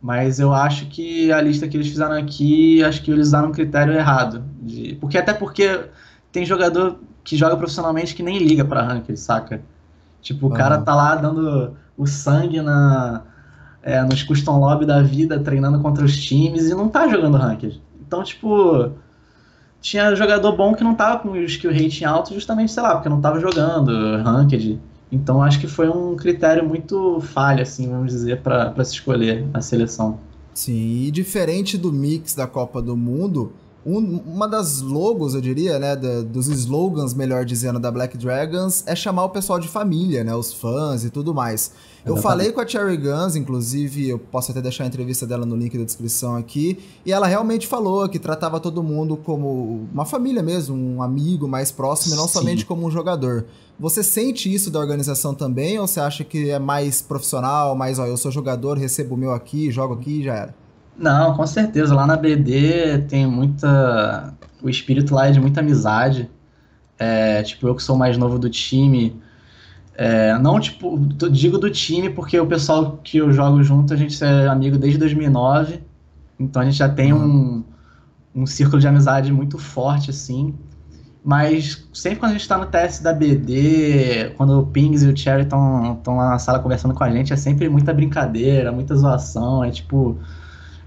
Mas 0.00 0.38
eu 0.38 0.52
acho 0.52 0.86
que 0.86 1.32
a 1.32 1.40
lista 1.40 1.66
que 1.66 1.76
eles 1.76 1.88
fizeram 1.88 2.12
aqui, 2.12 2.82
acho 2.84 3.02
que 3.02 3.10
eles 3.10 3.28
usaram 3.28 3.48
um 3.48 3.52
critério 3.52 3.92
errado. 3.92 4.44
De, 4.66 4.96
porque 5.00 5.16
até 5.16 5.32
porque 5.32 5.86
tem 6.32 6.44
jogador 6.44 6.98
que 7.24 7.36
joga 7.36 7.56
profissionalmente 7.56 8.14
que 8.14 8.22
nem 8.22 8.38
liga 8.38 8.64
pra 8.64 8.82
ranked, 8.82 9.18
saca? 9.18 9.62
Tipo, 10.20 10.46
o 10.46 10.50
uhum. 10.50 10.54
cara 10.54 10.78
tá 10.78 10.94
lá 10.94 11.14
dando 11.14 11.76
o 11.96 12.06
sangue 12.06 12.60
na, 12.60 13.22
é, 13.82 14.02
nos 14.02 14.22
custom 14.22 14.58
lobby 14.58 14.84
da 14.84 15.00
vida, 15.02 15.38
treinando 15.38 15.80
contra 15.80 16.04
os 16.04 16.16
times 16.16 16.68
e 16.68 16.74
não 16.74 16.88
tá 16.88 17.08
jogando 17.08 17.36
ranked. 17.36 17.80
Então, 18.06 18.22
tipo, 18.22 18.90
tinha 19.80 20.14
jogador 20.14 20.52
bom 20.56 20.74
que 20.74 20.82
não 20.82 20.94
tava 20.94 21.20
com 21.20 21.30
o 21.30 21.36
skill 21.44 21.72
rating 21.72 22.04
alto 22.04 22.34
justamente, 22.34 22.72
sei 22.72 22.82
lá, 22.82 22.94
porque 22.94 23.08
não 23.08 23.20
tava 23.20 23.40
jogando 23.40 24.22
ranked. 24.22 24.80
Então 25.10 25.42
acho 25.42 25.60
que 25.60 25.68
foi 25.68 25.88
um 25.88 26.16
critério 26.16 26.66
muito 26.66 27.20
falha, 27.20 27.62
assim, 27.62 27.88
vamos 27.88 28.12
dizer, 28.12 28.40
para 28.42 28.84
se 28.84 28.94
escolher 28.94 29.46
a 29.54 29.60
seleção. 29.60 30.18
Sim, 30.52 31.04
e 31.04 31.10
diferente 31.10 31.78
do 31.78 31.92
mix 31.92 32.34
da 32.34 32.46
Copa 32.46 32.82
do 32.82 32.96
Mundo, 32.96 33.52
um, 33.86 34.20
uma 34.26 34.48
das 34.48 34.80
logos, 34.80 35.34
eu 35.34 35.40
diria, 35.40 35.78
né, 35.78 35.94
da, 35.94 36.22
dos 36.22 36.48
slogans, 36.48 37.14
melhor 37.14 37.44
dizendo, 37.44 37.78
da 37.78 37.88
Black 37.88 38.18
Dragons 38.18 38.82
é 38.84 38.96
chamar 38.96 39.24
o 39.24 39.28
pessoal 39.28 39.60
de 39.60 39.68
família, 39.68 40.24
né, 40.24 40.34
os 40.34 40.52
fãs 40.52 41.04
e 41.04 41.10
tudo 41.10 41.32
mais. 41.32 41.70
Eu 42.04 42.16
falei 42.16 42.52
com 42.52 42.60
a 42.60 42.66
Cherry 42.66 42.96
Guns, 42.96 43.34
inclusive, 43.34 44.08
eu 44.08 44.18
posso 44.18 44.52
até 44.52 44.62
deixar 44.62 44.84
a 44.84 44.86
entrevista 44.86 45.26
dela 45.26 45.44
no 45.44 45.56
link 45.56 45.76
da 45.76 45.84
descrição 45.84 46.36
aqui, 46.36 46.78
e 47.04 47.12
ela 47.12 47.26
realmente 47.26 47.66
falou 47.66 48.08
que 48.08 48.18
tratava 48.18 48.60
todo 48.60 48.82
mundo 48.82 49.16
como 49.16 49.88
uma 49.92 50.04
família 50.04 50.42
mesmo, 50.42 50.76
um 50.76 51.02
amigo 51.02 51.48
mais 51.48 51.72
próximo, 51.72 52.14
e 52.14 52.16
não 52.16 52.28
Sim. 52.28 52.34
somente 52.34 52.66
como 52.66 52.86
um 52.86 52.90
jogador. 52.90 53.46
Você 53.78 54.02
sente 54.04 54.52
isso 54.52 54.70
da 54.70 54.78
organização 54.78 55.34
também, 55.34 55.78
ou 55.78 55.86
você 55.86 56.00
acha 56.00 56.22
que 56.22 56.50
é 56.50 56.58
mais 56.58 57.02
profissional, 57.02 57.74
mais, 57.74 57.98
ó, 57.98 58.06
eu 58.06 58.16
sou 58.16 58.30
jogador, 58.30 58.78
recebo 58.78 59.14
o 59.16 59.18
meu 59.18 59.32
aqui, 59.32 59.70
jogo 59.70 59.94
aqui 59.94 60.20
e 60.20 60.24
já 60.24 60.34
era? 60.34 60.65
Não, 60.98 61.36
com 61.36 61.46
certeza. 61.46 61.94
Lá 61.94 62.06
na 62.06 62.16
BD 62.16 62.98
tem 63.08 63.26
muita. 63.26 64.34
O 64.62 64.68
espírito 64.68 65.14
lá 65.14 65.28
é 65.28 65.30
de 65.30 65.40
muita 65.40 65.60
amizade. 65.60 66.30
É, 66.98 67.42
tipo, 67.42 67.68
eu 67.68 67.74
que 67.74 67.82
sou 67.82 67.96
mais 67.96 68.16
novo 68.16 68.38
do 68.38 68.48
time, 68.48 69.20
é, 69.98 70.38
não, 70.38 70.60
tipo, 70.60 70.98
digo 71.30 71.56
do 71.56 71.70
time 71.70 72.10
porque 72.10 72.38
o 72.38 72.46
pessoal 72.46 72.98
que 73.02 73.16
eu 73.16 73.32
jogo 73.32 73.62
junto, 73.62 73.94
a 73.94 73.96
gente 73.96 74.22
é 74.22 74.46
amigo 74.46 74.76
desde 74.76 74.98
2009, 74.98 75.80
então 76.38 76.60
a 76.60 76.64
gente 76.66 76.76
já 76.76 76.88
tem 76.88 77.14
um, 77.14 77.64
um 78.34 78.46
círculo 78.46 78.78
de 78.78 78.86
amizade 78.86 79.32
muito 79.32 79.58
forte, 79.58 80.10
assim. 80.10 80.54
Mas 81.24 81.88
sempre 81.92 82.20
quando 82.20 82.32
a 82.32 82.34
gente 82.34 82.46
tá 82.46 82.58
no 82.58 82.66
TS 82.66 83.00
da 83.00 83.12
BD, 83.12 84.34
quando 84.36 84.60
o 84.60 84.66
Pings 84.66 85.02
e 85.02 85.08
o 85.10 85.16
Cherry 85.16 85.42
estão 85.42 86.00
lá 86.06 86.30
na 86.30 86.38
sala 86.38 86.60
conversando 86.60 86.94
com 86.94 87.02
a 87.02 87.10
gente, 87.10 87.32
é 87.32 87.36
sempre 87.36 87.68
muita 87.68 87.92
brincadeira, 87.92 88.70
muita 88.70 88.94
zoação, 88.94 89.64
é 89.64 89.70
tipo. 89.70 90.18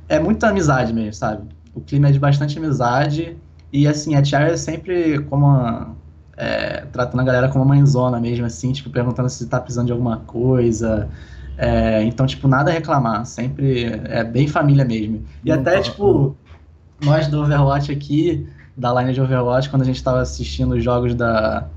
É 0.09 0.19
muita 0.19 0.49
amizade 0.49 0.93
mesmo, 0.93 1.13
sabe? 1.13 1.47
O 1.73 1.81
clima 1.81 2.09
é 2.09 2.11
de 2.11 2.19
bastante 2.19 2.57
amizade. 2.57 3.37
E 3.71 3.87
assim, 3.87 4.15
a 4.15 4.23
Cherry 4.23 4.51
é 4.53 4.57
sempre 4.57 5.19
como 5.25 5.45
uma, 5.45 5.95
é, 6.37 6.85
tratando 6.91 7.21
a 7.21 7.23
galera 7.23 7.49
como 7.49 7.63
uma 7.63 7.75
mãezona 7.75 8.19
mesmo, 8.19 8.45
assim, 8.45 8.71
tipo, 8.73 8.89
perguntando 8.89 9.29
se 9.29 9.47
tá 9.47 9.59
precisando 9.61 9.87
de 9.87 9.91
alguma 9.93 10.17
coisa, 10.19 11.09
É, 11.57 12.03
então, 12.05 12.25
tipo, 12.27 12.47
nada 12.47 12.71
a 12.71 12.73
reclamar. 12.73 13.25
Sempre 13.25 13.85
é 14.05 14.23
bem 14.23 14.47
família 14.47 14.85
mesmo. 14.85 15.25
E 15.43 15.51
até, 15.51 15.81
tipo, 15.81 16.37
nós 17.01 17.27
do 17.27 17.41
Overwatch 17.41 17.91
aqui, 17.91 18.47
da 18.77 18.93
line 19.01 19.13
de 19.13 19.21
Overwatch, 19.21 19.69
quando 19.69 19.83
a 19.83 19.85
gente 19.85 20.03
tava 20.03 20.21
assistindo 20.21 20.73
os 20.75 20.83
jogos 20.83 21.15
da, 21.15 21.69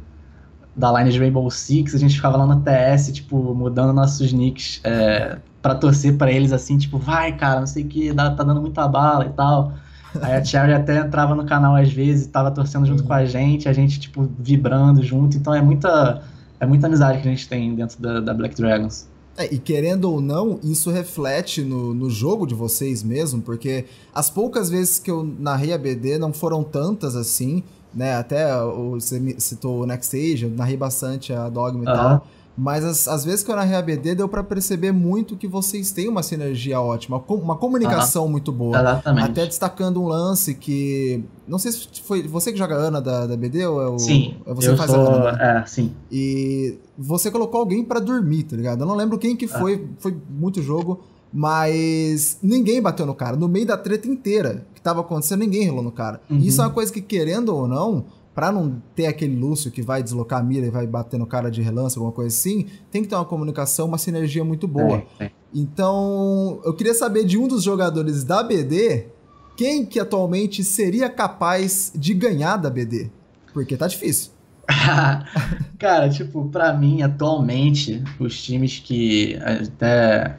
da 0.75 0.93
line 0.99 1.11
de 1.13 1.19
Rainbow 1.19 1.51
Six, 1.51 1.95
a 1.95 1.99
gente 1.99 2.17
ficava 2.17 2.37
lá 2.37 2.47
no 2.47 2.63
TS, 2.63 3.13
tipo, 3.13 3.55
mudando 3.55 3.93
nossos 3.93 4.33
nicks 4.33 4.81
é, 4.85 5.39
pra 5.63 5.77
torcer 5.77 6.19
pra 6.19 6.31
eles, 6.31 6.53
assim, 6.53 6.77
tipo, 6.77 6.99
vai, 6.99 7.37
cara, 7.37 7.61
não 7.61 7.67
sei 7.67 7.85
o 7.85 7.87
que, 7.87 8.13
tá 8.13 8.29
dando 8.29 8.61
muita 8.61 8.87
bala 8.89 9.27
e 9.27 9.31
tal. 9.31 9.73
Aí 10.21 10.35
a 10.35 10.45
Cherry 10.45 10.75
até 10.75 10.99
entrava 10.99 11.35
no 11.35 11.47
canal 11.47 11.75
às 11.77 11.91
vezes, 11.91 12.27
tava 12.27 12.51
torcendo 12.51 12.85
junto 12.85 13.01
uhum. 13.03 13.07
com 13.07 13.15
a 13.15 13.25
gente, 13.25 13.69
a 13.69 13.73
gente, 13.73 13.99
tipo, 13.99 14.29
vibrando 14.39 15.03
junto. 15.03 15.37
Então 15.37 15.55
é 15.55 15.63
muita, 15.63 16.23
é 16.61 16.67
muita 16.67 16.89
amizade 16.89 17.23
que 17.23 17.29
a 17.29 17.31
gente 17.31 17.49
tem 17.49 17.75
dentro 17.75 18.03
da, 18.03 18.21
da 18.21 18.35
Black 18.35 18.55
Dragons. 18.57 19.09
É, 19.37 19.53
e 19.53 19.59
querendo 19.59 20.11
ou 20.11 20.21
não, 20.21 20.61
isso 20.63 20.91
reflete 20.91 21.63
no, 21.63 21.95
no 21.95 22.11
jogo 22.11 22.47
de 22.47 22.55
vocês 22.55 23.03
mesmo, 23.03 23.41
porque 23.41 23.87
as 24.15 24.29
poucas 24.29 24.69
vezes 24.69 24.99
que 24.99 25.11
eu 25.11 25.25
narrei 25.39 25.73
a 25.73 25.79
BD 25.79 26.19
não 26.19 26.35
foram 26.35 26.63
tantas 26.63 27.17
assim, 27.17 27.63
né? 27.95 28.17
Até 28.17 28.47
você 28.91 29.35
citou 29.39 29.83
o 29.83 29.87
Next 29.87 30.15
Stage, 30.15 30.45
eu 30.45 30.51
narrei 30.51 30.77
bastante 30.77 31.33
a 31.33 31.49
Dogma 31.49 31.85
e 31.85 31.87
uhum. 31.87 31.95
tal. 31.95 32.27
Mas 32.57 32.85
as, 32.85 33.09
as 33.09 33.25
vezes 33.25 33.43
que 33.43 33.51
eu 33.51 33.57
narrei 33.57 33.77
a 33.77 33.83
BD, 33.83 34.15
deu 34.15 34.29
para 34.29 34.45
perceber 34.45 34.93
muito 34.93 35.37
que 35.37 35.49
vocês 35.49 35.91
têm 35.91 36.09
uma 36.09 36.23
sinergia 36.23 36.81
ótima, 36.81 37.23
uma 37.29 37.57
comunicação 37.57 38.29
muito 38.29 38.53
boa. 38.53 38.79
Exatamente. 38.79 39.31
Até 39.31 39.47
destacando 39.47 40.03
um 40.03 40.07
lance 40.07 40.55
que. 40.55 41.25
Não 41.49 41.59
sei 41.59 41.73
se 41.73 41.89
foi 42.05 42.27
você 42.27 42.53
que 42.53 42.59
joga 42.59 42.75
a 42.75 42.79
Ana 42.79 43.01
da, 43.01 43.27
da 43.27 43.37
BD 43.37 43.67
ou 43.67 43.83
é 43.83 43.89
o. 43.89 43.99
Sim. 43.99 44.37
É 44.47 44.53
você 44.53 44.69
eu 44.69 44.77
faz 44.77 44.91
sou, 44.91 45.01
a 45.01 45.15
Ana. 45.15 45.33
Né? 45.33 45.61
É, 45.63 45.67
sim. 45.67 45.93
E 46.11 46.79
você 46.97 47.31
colocou 47.31 47.61
alguém 47.61 47.83
para 47.83 48.01
dormir, 48.01 48.43
tá 48.45 48.57
ligado? 48.57 48.81
Eu 48.81 48.87
não 48.87 48.97
lembro 48.97 49.19
quem 49.19 49.35
que 49.35 49.47
ah. 49.47 49.59
foi, 49.59 49.89
foi 49.99 50.15
muito 50.29 50.63
jogo, 50.63 51.03
mas 51.33 52.39
ninguém 52.43 52.83
bateu 52.83 53.07
no 53.07 53.15
cara. 53.15 53.35
No 53.35 53.49
meio 53.49 53.67
da 53.67 53.79
treta 53.79 54.07
inteira 54.07 54.67
que 54.75 54.81
tava 54.81 55.01
acontecendo, 55.01 55.41
ninguém 55.41 55.63
relou 55.63 55.83
no 55.83 55.93
cara. 55.93 56.21
Uhum. 56.29 56.37
Isso 56.37 56.61
é 56.61 56.65
uma 56.65 56.71
coisa 56.71 56.93
que, 56.93 57.01
querendo 57.01 57.57
ou 57.57 57.67
não 57.67 58.05
para 58.35 58.51
não 58.51 58.83
ter 58.95 59.07
aquele 59.07 59.37
Lúcio 59.37 59.71
que 59.71 59.83
vai 59.83 60.03
deslocar 60.03 60.41
a 60.41 60.43
mira 60.43 60.67
e 60.67 60.71
vai 60.71 60.87
bater 60.87 61.19
no 61.19 61.27
cara 61.27 61.51
de 61.51 61.61
relance, 61.61 61.97
alguma 61.99 62.13
coisa 62.13 62.35
assim, 62.35 62.67
tem 62.91 63.03
que 63.03 63.09
ter 63.09 63.15
uma 63.15 63.25
comunicação, 63.25 63.87
uma 63.87 63.99
sinergia 63.99 64.43
muito 64.43 64.67
boa. 64.67 65.03
É, 65.19 65.27
é. 65.27 65.31
Então, 65.55 66.61
eu 66.65 66.75
queria 66.75 66.95
saber 66.95 67.25
de 67.25 67.37
um 67.37 67.47
dos 67.47 67.63
jogadores 67.63 68.25
da 68.25 68.43
BD, 68.43 69.07
quem 69.55 69.85
que 69.85 70.01
atualmente 70.01 70.65
seria 70.65 71.11
capaz 71.11 71.93
de 71.95 72.15
ganhar 72.15 72.57
da 72.57 72.71
BD? 72.71 73.11
Porque 73.53 73.77
tá 73.77 73.87
difícil. 73.87 74.33
cara, 75.79 76.09
tipo, 76.09 76.49
para 76.49 76.73
mim, 76.73 77.03
atualmente, 77.03 78.03
os 78.19 78.43
times 78.43 78.79
que 78.79 79.37
até 79.37 80.37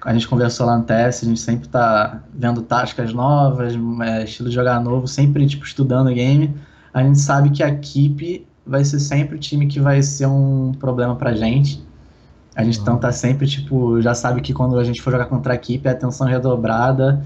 a 0.00 0.14
gente 0.14 0.26
conversou 0.26 0.64
lá 0.64 0.78
no 0.78 0.84
TS, 0.84 1.24
a 1.24 1.26
gente 1.26 1.40
sempre 1.40 1.68
tá 1.68 2.22
vendo 2.32 2.62
táticas 2.62 3.12
novas, 3.12 3.74
é, 4.02 4.24
estilo 4.24 4.48
de 4.48 4.54
jogar 4.54 4.80
novo, 4.80 5.06
sempre, 5.06 5.46
tipo, 5.46 5.66
estudando 5.66 6.08
o 6.08 6.14
game 6.14 6.54
a 6.98 7.04
gente 7.04 7.18
sabe 7.18 7.50
que 7.50 7.62
a 7.62 7.68
equipe 7.68 8.46
vai 8.66 8.84
ser 8.84 9.00
sempre 9.00 9.36
o 9.36 9.38
time 9.38 9.66
que 9.66 9.80
vai 9.80 10.02
ser 10.02 10.26
um 10.26 10.72
problema 10.72 11.16
pra 11.16 11.34
gente. 11.34 11.82
A 12.54 12.64
gente 12.64 12.80
então 12.80 12.98
tá 12.98 13.12
sempre, 13.12 13.46
tipo, 13.46 14.00
já 14.02 14.14
sabe 14.14 14.40
que 14.40 14.52
quando 14.52 14.78
a 14.78 14.84
gente 14.84 15.00
for 15.00 15.10
jogar 15.10 15.26
contra 15.26 15.52
a 15.52 15.56
equipe 15.56 15.88
é 15.88 15.92
atenção 15.92 16.26
redobrada 16.26 17.24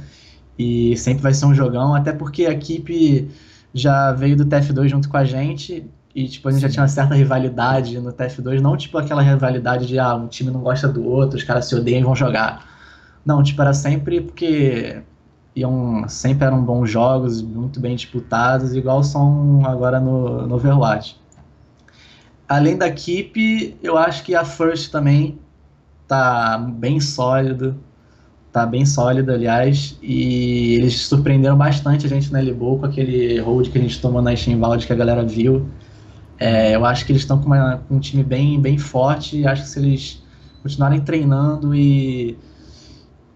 e 0.59 0.97
sempre 0.97 1.23
vai 1.23 1.35
ser 1.35 1.47
um 1.47 1.55
jogão, 1.55 1.95
até 1.95 2.13
porque 2.13 2.47
a 2.47 2.53
equipe 2.53 3.31
já 3.73 4.13
veio 4.13 4.37
do 4.37 4.45
TF2 4.45 4.89
junto 4.89 5.09
com 5.09 5.17
a 5.17 5.25
gente 5.25 5.89
e, 6.15 6.29
tipo, 6.29 6.49
a 6.49 6.53
gente 6.53 6.61
Sim. 6.61 6.67
já 6.67 6.73
tinha 6.73 6.83
uma 6.83 6.89
certa 6.89 7.15
rivalidade 7.15 7.99
no 7.99 8.13
TF2, 8.13 8.61
não, 8.61 8.77
tipo, 8.77 8.99
aquela 8.99 9.23
rivalidade 9.23 9.87
de, 9.87 9.99
ah, 9.99 10.15
um 10.15 10.29
time 10.29 10.51
não 10.51 10.61
gosta 10.61 10.87
do 10.87 11.03
outro, 11.05 11.39
os 11.39 11.45
caras 11.45 11.65
se 11.65 11.75
odeiam 11.75 12.01
e 12.01 12.05
vão 12.05 12.15
jogar. 12.15 12.69
Não, 13.25 13.43
tipo, 13.43 13.63
era 13.63 13.73
sempre 13.73 14.21
porque 14.21 15.03
iam, 15.55 16.09
sempre 16.09 16.47
eram 16.47 16.65
bons 16.65 16.91
jogos, 16.91 17.43
muito 17.43 17.79
bem 17.79 17.95
disputados, 17.95 18.75
igual 18.75 19.03
são 19.03 19.63
agora 19.67 20.01
no, 20.01 20.47
no 20.47 20.55
Overwatch. 20.55 21.21
Além 22.49 22.77
da 22.77 22.89
equipe, 22.89 23.77
eu 23.83 23.97
acho 23.97 24.23
que 24.25 24.35
a 24.35 24.45
First 24.45 24.91
também 24.91 25.39
tá 26.07 26.59
bem 26.59 27.01
sólido, 27.01 27.77
tá 28.53 28.67
bem 28.67 28.85
sólida, 28.85 29.33
aliás, 29.33 29.97
e 30.03 30.75
eles 30.75 31.01
surpreenderam 31.01 31.57
bastante 31.57 32.05
a 32.05 32.09
gente 32.09 32.31
na 32.31 32.43
Elbow 32.43 32.79
com 32.79 32.87
aquele 32.87 33.41
hold 33.41 33.71
que 33.71 33.79
a 33.79 33.81
gente 33.81 33.99
tomou 34.01 34.21
na 34.21 34.37
Steamvald 34.37 34.87
que 34.87 34.93
a 34.93 34.97
galera 34.97 35.25
viu. 35.25 35.67
É, 36.39 36.75
eu 36.75 36.85
acho 36.85 37.07
que 37.07 37.13
eles 37.13 37.23
estão 37.23 37.39
com, 37.39 37.51
com, 37.89 37.97
um 37.97 38.01
time 38.01 38.23
bem, 38.23 38.61
bem 38.61 38.77
forte 38.77 39.39
e 39.39 39.47
acho 39.47 39.63
que 39.63 39.69
se 39.69 39.79
eles 39.79 40.23
continuarem 40.63 41.01
treinando 41.01 41.75
e, 41.75 42.37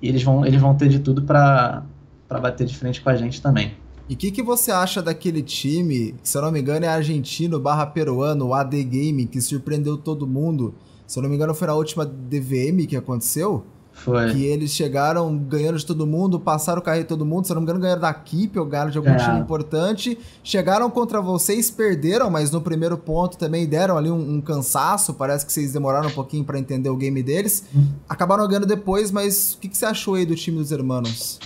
e 0.03 0.09
eles, 0.09 0.23
vão, 0.23 0.45
eles 0.45 0.61
vão 0.61 0.75
ter 0.75 0.89
de 0.89 0.99
tudo 0.99 1.23
para 1.23 1.83
para 2.29 2.41
bater 2.41 2.67
de 2.67 2.77
frente 2.77 3.01
com 3.01 3.11
a 3.11 3.17
gente 3.17 3.41
também. 3.41 3.75
E 4.09 4.15
o 4.15 4.17
que, 4.17 4.31
que 4.31 4.43
você 4.43 4.71
acha 4.71 5.03
daquele 5.03 5.43
time, 5.43 6.15
se 6.23 6.39
eu 6.39 6.43
não 6.43 6.53
me 6.53 6.61
engano 6.61 6.85
é 6.85 6.89
argentino 6.89 7.59
barra 7.59 7.87
peruano, 7.87 8.47
o 8.47 8.55
AD 8.55 8.83
Game, 8.85 9.27
que 9.27 9.41
surpreendeu 9.41 9.97
todo 9.97 10.27
mundo? 10.27 10.75
Se 11.07 11.19
eu 11.19 11.23
não 11.23 11.31
me 11.31 11.37
engano 11.37 11.55
foi 11.55 11.67
na 11.67 11.75
última 11.75 12.07
DVM 12.07 12.87
que 12.89 12.97
aconteceu? 12.97 13.65
Foi. 13.93 14.31
Que 14.31 14.45
eles 14.45 14.71
chegaram 14.73 15.37
ganhando 15.37 15.79
de 15.79 15.87
todo 15.87 16.07
mundo, 16.07 16.39
passaram 16.39 16.81
o 16.81 16.85
carro 16.85 16.99
de 16.99 17.07
todo 17.07 17.25
mundo, 17.25 17.47
se 17.47 17.53
eu 17.53 17.55
não 17.55 17.63
me 17.63 17.65
engano 17.65 17.81
ganharam 17.81 18.01
da 18.03 18.11
equipe 18.11 18.59
ou 18.59 18.67
ganharam 18.67 18.91
de 18.91 18.99
algum 18.99 19.17
time 19.17 19.41
importante. 19.41 20.19
Chegaram 20.45 20.89
contra 20.91 21.21
vocês, 21.21 21.71
perderam, 21.71 22.31
mas 22.31 22.51
no 22.51 22.61
primeiro 22.61 22.99
ponto 22.99 23.39
também 23.39 23.67
deram 23.67 23.97
ali 23.97 24.11
um, 24.11 24.35
um 24.35 24.41
cansaço, 24.41 25.15
parece 25.15 25.47
que 25.47 25.53
vocês 25.53 25.73
demoraram 25.73 26.09
um 26.09 26.13
pouquinho 26.13 26.45
para 26.45 26.59
entender 26.59 26.91
o 26.91 26.97
game 26.97 27.23
deles. 27.23 27.65
Hum. 27.75 27.89
Acabaram 28.09 28.47
ganhando 28.47 28.67
depois, 28.67 29.11
mas 29.11 29.55
o 29.55 29.59
que, 29.59 29.69
que 29.69 29.77
você 29.77 29.87
achou 29.87 30.15
aí 30.15 30.27
do 30.27 30.37
time 30.37 30.59
dos 30.59 30.71
hermanos? 30.71 31.41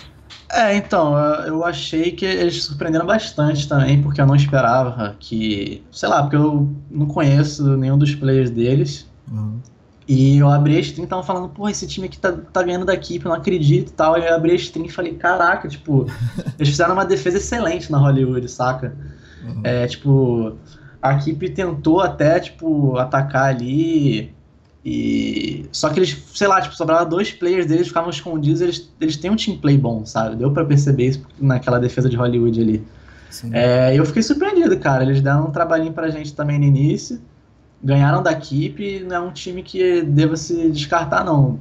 É, 0.53 0.77
então, 0.77 1.17
eu 1.47 1.65
achei 1.65 2.11
que 2.11 2.25
eles 2.25 2.65
surpreenderam 2.65 3.07
bastante 3.07 3.69
também, 3.69 4.03
porque 4.03 4.21
eu 4.21 4.27
não 4.27 4.35
esperava 4.35 5.15
que. 5.19 5.83
Sei 5.93 6.09
lá, 6.09 6.23
porque 6.23 6.37
eu 6.37 6.69
não 6.91 7.07
conheço 7.07 7.77
nenhum 7.77 7.97
dos 7.97 8.15
players 8.15 8.51
deles. 8.51 9.09
Uhum. 9.31 9.61
E 10.09 10.39
eu 10.39 10.51
abri 10.51 10.77
a 10.77 10.81
stream 10.81 11.05
e 11.05 11.09
tava 11.09 11.23
falando, 11.23 11.49
pô, 11.49 11.69
esse 11.69 11.87
time 11.87 12.09
aqui 12.09 12.19
tá, 12.19 12.33
tá 12.33 12.65
ganhando 12.65 12.85
da 12.85 12.95
equipe, 12.95 13.25
eu 13.25 13.29
não 13.29 13.37
acredito 13.37 13.91
e 13.91 13.93
tal. 13.93 14.19
E 14.19 14.27
eu 14.27 14.35
abri 14.35 14.51
a 14.51 14.57
stream 14.57 14.87
e 14.87 14.91
falei, 14.91 15.15
caraca, 15.15 15.69
tipo, 15.69 16.07
eles 16.59 16.71
fizeram 16.71 16.95
uma 16.95 17.05
defesa 17.05 17.37
excelente 17.37 17.93
na 17.93 17.99
Hollywood, 17.99 18.51
saca? 18.51 18.97
Uhum. 19.45 19.61
É, 19.63 19.87
tipo, 19.87 20.57
a 21.01 21.15
equipe 21.15 21.51
tentou 21.51 22.01
até, 22.01 22.41
tipo, 22.41 22.97
atacar 22.97 23.51
ali 23.51 24.35
e 24.85 25.67
só 25.73 25.91
que 25.91 25.99
eles, 25.99 26.17
sei 26.35 26.49
lá, 26.49 26.61
tipo, 26.61 26.75
sobrava 26.75 27.05
dois 27.05 27.31
players 27.31 27.67
deles, 27.67 27.89
ficavam 27.89 28.09
escondidos, 28.11 28.61
eles, 28.61 28.91
eles 29.01 29.17
têm 29.17 29.31
um 29.31 29.37
team 29.37 29.59
play 29.59 29.77
bom, 29.77 30.07
sabe? 30.07 30.37
Deu 30.37 30.51
para 30.51 30.65
perceber 30.65 31.09
isso 31.09 31.23
naquela 31.39 31.79
defesa 31.79 32.09
de 32.09 32.17
Hollywood 32.17 32.61
ali. 32.61 32.85
É, 33.53 33.95
eu 33.95 34.05
fiquei 34.05 34.23
surpreendido, 34.23 34.79
cara. 34.79 35.05
Eles 35.05 35.21
deram 35.21 35.47
um 35.49 35.51
trabalhinho 35.51 35.93
pra 35.93 36.11
gente 36.11 36.35
também 36.35 36.59
no 36.59 36.65
início. 36.65 37.21
Ganharam 37.83 38.23
da 38.23 38.33
equipe, 38.33 39.01
não 39.01 39.17
é 39.17 39.21
um 39.21 39.33
time 39.33 39.63
que 39.63 40.03
deva 40.03 40.37
se 40.37 40.71
descartar, 40.71 41.25
não. 41.25 41.59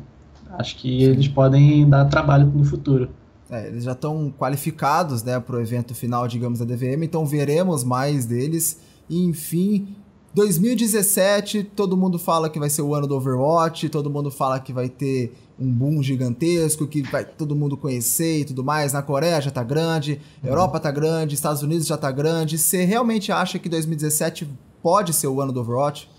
Acho 0.57 0.75
que 0.77 1.03
eles 1.03 1.27
podem 1.27 1.87
dar 1.87 2.05
trabalho 2.05 2.47
no 2.47 2.65
futuro. 2.65 3.09
É, 3.49 3.67
eles 3.67 3.83
já 3.83 3.93
estão 3.93 4.31
qualificados, 4.37 5.23
né, 5.23 5.39
pro 5.39 5.59
evento 5.59 5.95
final, 5.95 6.27
digamos, 6.27 6.59
da 6.59 6.65
DVM, 6.65 7.03
então 7.03 7.25
veremos 7.25 7.83
mais 7.83 8.25
deles. 8.25 8.81
E, 9.09 9.23
enfim, 9.23 9.95
2017, 10.33 11.63
todo 11.63 11.97
mundo 11.97 12.19
fala 12.19 12.49
que 12.49 12.59
vai 12.59 12.69
ser 12.69 12.81
o 12.81 12.93
ano 12.93 13.07
do 13.07 13.15
Overwatch, 13.15 13.89
todo 13.89 14.09
mundo 14.09 14.29
fala 14.29 14.59
que 14.59 14.71
vai 14.71 14.87
ter 14.87 15.33
um 15.59 15.71
boom 15.71 16.01
gigantesco, 16.01 16.87
que 16.87 17.01
vai 17.01 17.25
todo 17.25 17.55
mundo 17.55 17.75
conhecer 17.75 18.41
e 18.41 18.45
tudo 18.45 18.63
mais. 18.63 18.93
Na 18.93 19.01
Coreia 19.01 19.41
já 19.41 19.51
tá 19.51 19.63
grande, 19.63 20.21
uhum. 20.43 20.49
Europa 20.49 20.79
tá 20.79 20.91
grande, 20.91 21.35
Estados 21.35 21.61
Unidos 21.63 21.87
já 21.87 21.97
tá 21.97 22.11
grande. 22.11 22.57
Você 22.57 22.85
realmente 22.85 23.31
acha 23.31 23.59
que 23.59 23.67
2017 23.67 24.47
pode 24.81 25.13
ser 25.13 25.27
o 25.27 25.41
ano 25.41 25.51
do 25.51 25.59
Overwatch? 25.61 26.09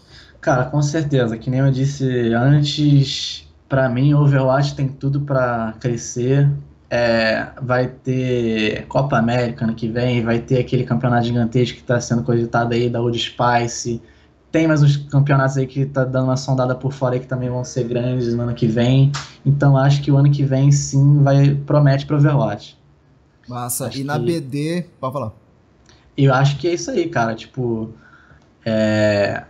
Cara, 0.40 0.64
com 0.64 0.82
certeza. 0.82 1.36
Que 1.36 1.50
nem 1.50 1.60
eu 1.60 1.70
disse 1.70 2.04
antes, 2.34 3.46
para 3.68 3.88
mim, 3.88 4.14
Overwatch 4.14 4.74
tem 4.74 4.88
tudo 4.88 5.20
para 5.20 5.74
crescer. 5.80 6.50
É, 6.92 7.46
vai 7.62 7.86
ter 7.86 8.84
Copa 8.88 9.16
América 9.16 9.64
ano 9.64 9.74
que 9.74 9.86
vem, 9.86 10.24
vai 10.24 10.40
ter 10.40 10.58
aquele 10.58 10.82
campeonato 10.82 11.24
gigantesco 11.26 11.76
que 11.76 11.82
está 11.82 12.00
sendo 12.00 12.24
cogitado 12.24 12.74
aí 12.74 12.90
da 12.90 13.00
Old 13.00 13.16
Spice. 13.16 14.02
Tem 14.50 14.66
mais 14.66 14.82
uns 14.82 14.96
campeonatos 14.96 15.56
aí 15.56 15.68
que 15.68 15.86
tá 15.86 16.04
dando 16.04 16.24
uma 16.24 16.36
sondada 16.36 16.74
por 16.74 16.92
fora 16.92 17.14
aí 17.14 17.20
que 17.20 17.28
também 17.28 17.48
vão 17.48 17.62
ser 17.62 17.84
grandes 17.84 18.34
no 18.34 18.42
ano 18.42 18.54
que 18.54 18.66
vem. 18.66 19.12
Então 19.46 19.76
acho 19.76 20.02
que 20.02 20.10
o 20.10 20.16
ano 20.16 20.30
que 20.30 20.42
vem 20.42 20.72
sim 20.72 21.22
vai 21.22 21.54
promete 21.54 22.04
para 22.04 22.16
Overwatch. 22.16 22.76
Massa. 23.48 23.86
Acho 23.86 23.98
e 23.98 24.04
na 24.04 24.18
que... 24.18 24.26
BD, 24.26 24.86
pode 24.98 25.12
falar. 25.12 25.32
Eu 26.16 26.34
acho 26.34 26.58
que 26.58 26.66
é 26.66 26.74
isso 26.74 26.90
aí, 26.90 27.08
cara. 27.08 27.34
Tipo, 27.34 27.90
é... 28.64 29.44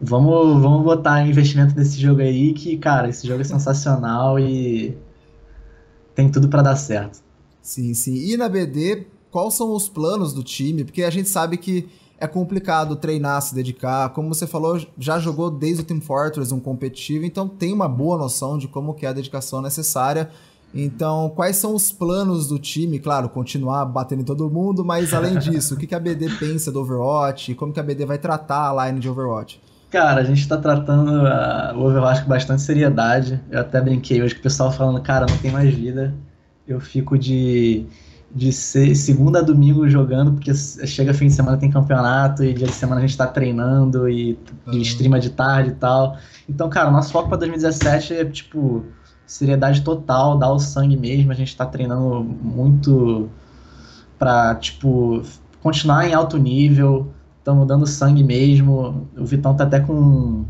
vamos, 0.00 0.62
vamos 0.62 0.84
botar 0.84 1.26
investimento 1.26 1.74
nesse 1.76 2.00
jogo 2.00 2.20
aí 2.20 2.52
que, 2.52 2.76
cara, 2.78 3.08
esse 3.08 3.26
jogo 3.26 3.40
é 3.40 3.44
sensacional 3.44 4.38
e 4.38 4.96
tem 6.18 6.28
tudo 6.28 6.48
para 6.48 6.62
dar 6.62 6.74
certo. 6.74 7.20
Sim, 7.62 7.94
sim. 7.94 8.12
E 8.12 8.36
na 8.36 8.48
BD, 8.48 9.06
quais 9.30 9.54
são 9.54 9.72
os 9.72 9.88
planos 9.88 10.32
do 10.32 10.42
time? 10.42 10.82
Porque 10.82 11.04
a 11.04 11.10
gente 11.10 11.28
sabe 11.28 11.56
que 11.56 11.88
é 12.18 12.26
complicado 12.26 12.96
treinar, 12.96 13.40
se 13.40 13.54
dedicar. 13.54 14.08
Como 14.08 14.34
você 14.34 14.44
falou, 14.44 14.84
já 14.98 15.20
jogou 15.20 15.48
desde 15.48 15.82
o 15.82 15.84
Team 15.84 16.00
Fortress 16.00 16.52
um 16.52 16.58
competitivo, 16.58 17.24
então 17.24 17.46
tem 17.46 17.72
uma 17.72 17.88
boa 17.88 18.18
noção 18.18 18.58
de 18.58 18.66
como 18.66 18.94
que 18.94 19.06
é 19.06 19.10
a 19.10 19.12
dedicação 19.12 19.62
necessária. 19.62 20.28
Então, 20.74 21.30
quais 21.36 21.54
são 21.54 21.72
os 21.72 21.92
planos 21.92 22.48
do 22.48 22.58
time? 22.58 22.98
Claro, 22.98 23.28
continuar 23.28 23.84
batendo 23.84 24.22
em 24.22 24.24
todo 24.24 24.50
mundo, 24.50 24.84
mas 24.84 25.14
além 25.14 25.38
disso, 25.38 25.74
o 25.74 25.76
que, 25.76 25.86
que 25.86 25.94
a 25.94 26.00
BD 26.00 26.30
pensa 26.30 26.72
do 26.72 26.80
Overwatch? 26.80 27.54
Como 27.54 27.72
que 27.72 27.78
a 27.78 27.82
BD 27.84 28.04
vai 28.04 28.18
tratar 28.18 28.76
a 28.76 28.86
line 28.86 28.98
de 28.98 29.08
Overwatch? 29.08 29.60
Cara, 29.90 30.20
a 30.20 30.24
gente 30.24 30.46
tá 30.46 30.56
tratando 30.58 31.22
uh, 31.22 31.76
o 31.76 31.86
Overwatch 31.86 32.22
com 32.22 32.28
bastante 32.28 32.60
seriedade. 32.60 33.40
Eu 33.50 33.60
até 33.60 33.80
brinquei 33.80 34.22
hoje 34.22 34.34
com 34.34 34.40
o 34.40 34.42
pessoal 34.42 34.70
falando, 34.70 35.00
cara, 35.00 35.26
não 35.28 35.36
tem 35.38 35.50
mais 35.50 35.72
vida. 35.74 36.14
Eu 36.66 36.78
fico 36.78 37.16
de, 37.16 37.86
de 38.34 38.52
ser, 38.52 38.94
segunda 38.94 39.38
a 39.38 39.42
domingo 39.42 39.88
jogando, 39.88 40.32
porque 40.32 40.52
chega 40.54 41.14
fim 41.14 41.28
de 41.28 41.32
semana 41.32 41.56
tem 41.56 41.70
campeonato 41.70 42.44
e 42.44 42.52
dia 42.52 42.66
de 42.66 42.74
semana 42.74 43.00
a 43.00 43.06
gente 43.06 43.16
tá 43.16 43.26
treinando 43.26 44.06
e, 44.10 44.38
uhum. 44.66 44.74
e 44.74 44.82
streama 44.82 45.18
de 45.18 45.30
tarde 45.30 45.70
e 45.70 45.74
tal. 45.74 46.18
Então, 46.46 46.68
cara, 46.68 46.90
nosso 46.90 47.10
foco 47.10 47.28
pra 47.28 47.38
2017 47.38 48.12
é, 48.12 48.24
tipo, 48.26 48.84
seriedade 49.26 49.80
total, 49.80 50.38
dar 50.38 50.52
o 50.52 50.58
sangue 50.58 50.98
mesmo. 50.98 51.32
A 51.32 51.34
gente 51.34 51.56
tá 51.56 51.64
treinando 51.64 52.22
muito 52.22 53.30
pra, 54.18 54.54
tipo, 54.56 55.22
continuar 55.62 56.06
em 56.06 56.12
alto 56.12 56.36
nível. 56.36 57.10
Estamos 57.48 57.66
dando 57.66 57.86
sangue 57.86 58.22
mesmo. 58.22 59.08
O 59.16 59.24
Vitão 59.24 59.56
tá 59.56 59.64
até 59.64 59.80
com. 59.80 60.44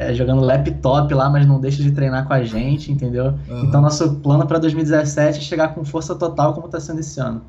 É, 0.00 0.12
jogando 0.12 0.40
laptop 0.40 1.14
lá, 1.14 1.30
mas 1.30 1.46
não 1.46 1.60
deixa 1.60 1.80
de 1.80 1.92
treinar 1.92 2.26
com 2.26 2.32
a 2.32 2.42
gente, 2.42 2.90
entendeu? 2.90 3.34
Uhum. 3.48 3.66
Então, 3.66 3.80
nosso 3.80 4.16
plano 4.16 4.44
para 4.46 4.58
2017 4.58 5.38
é 5.38 5.42
chegar 5.42 5.74
com 5.74 5.84
força 5.84 6.16
total, 6.16 6.54
como 6.54 6.66
tá 6.68 6.80
sendo 6.80 6.98
esse 6.98 7.20
ano. 7.20 7.42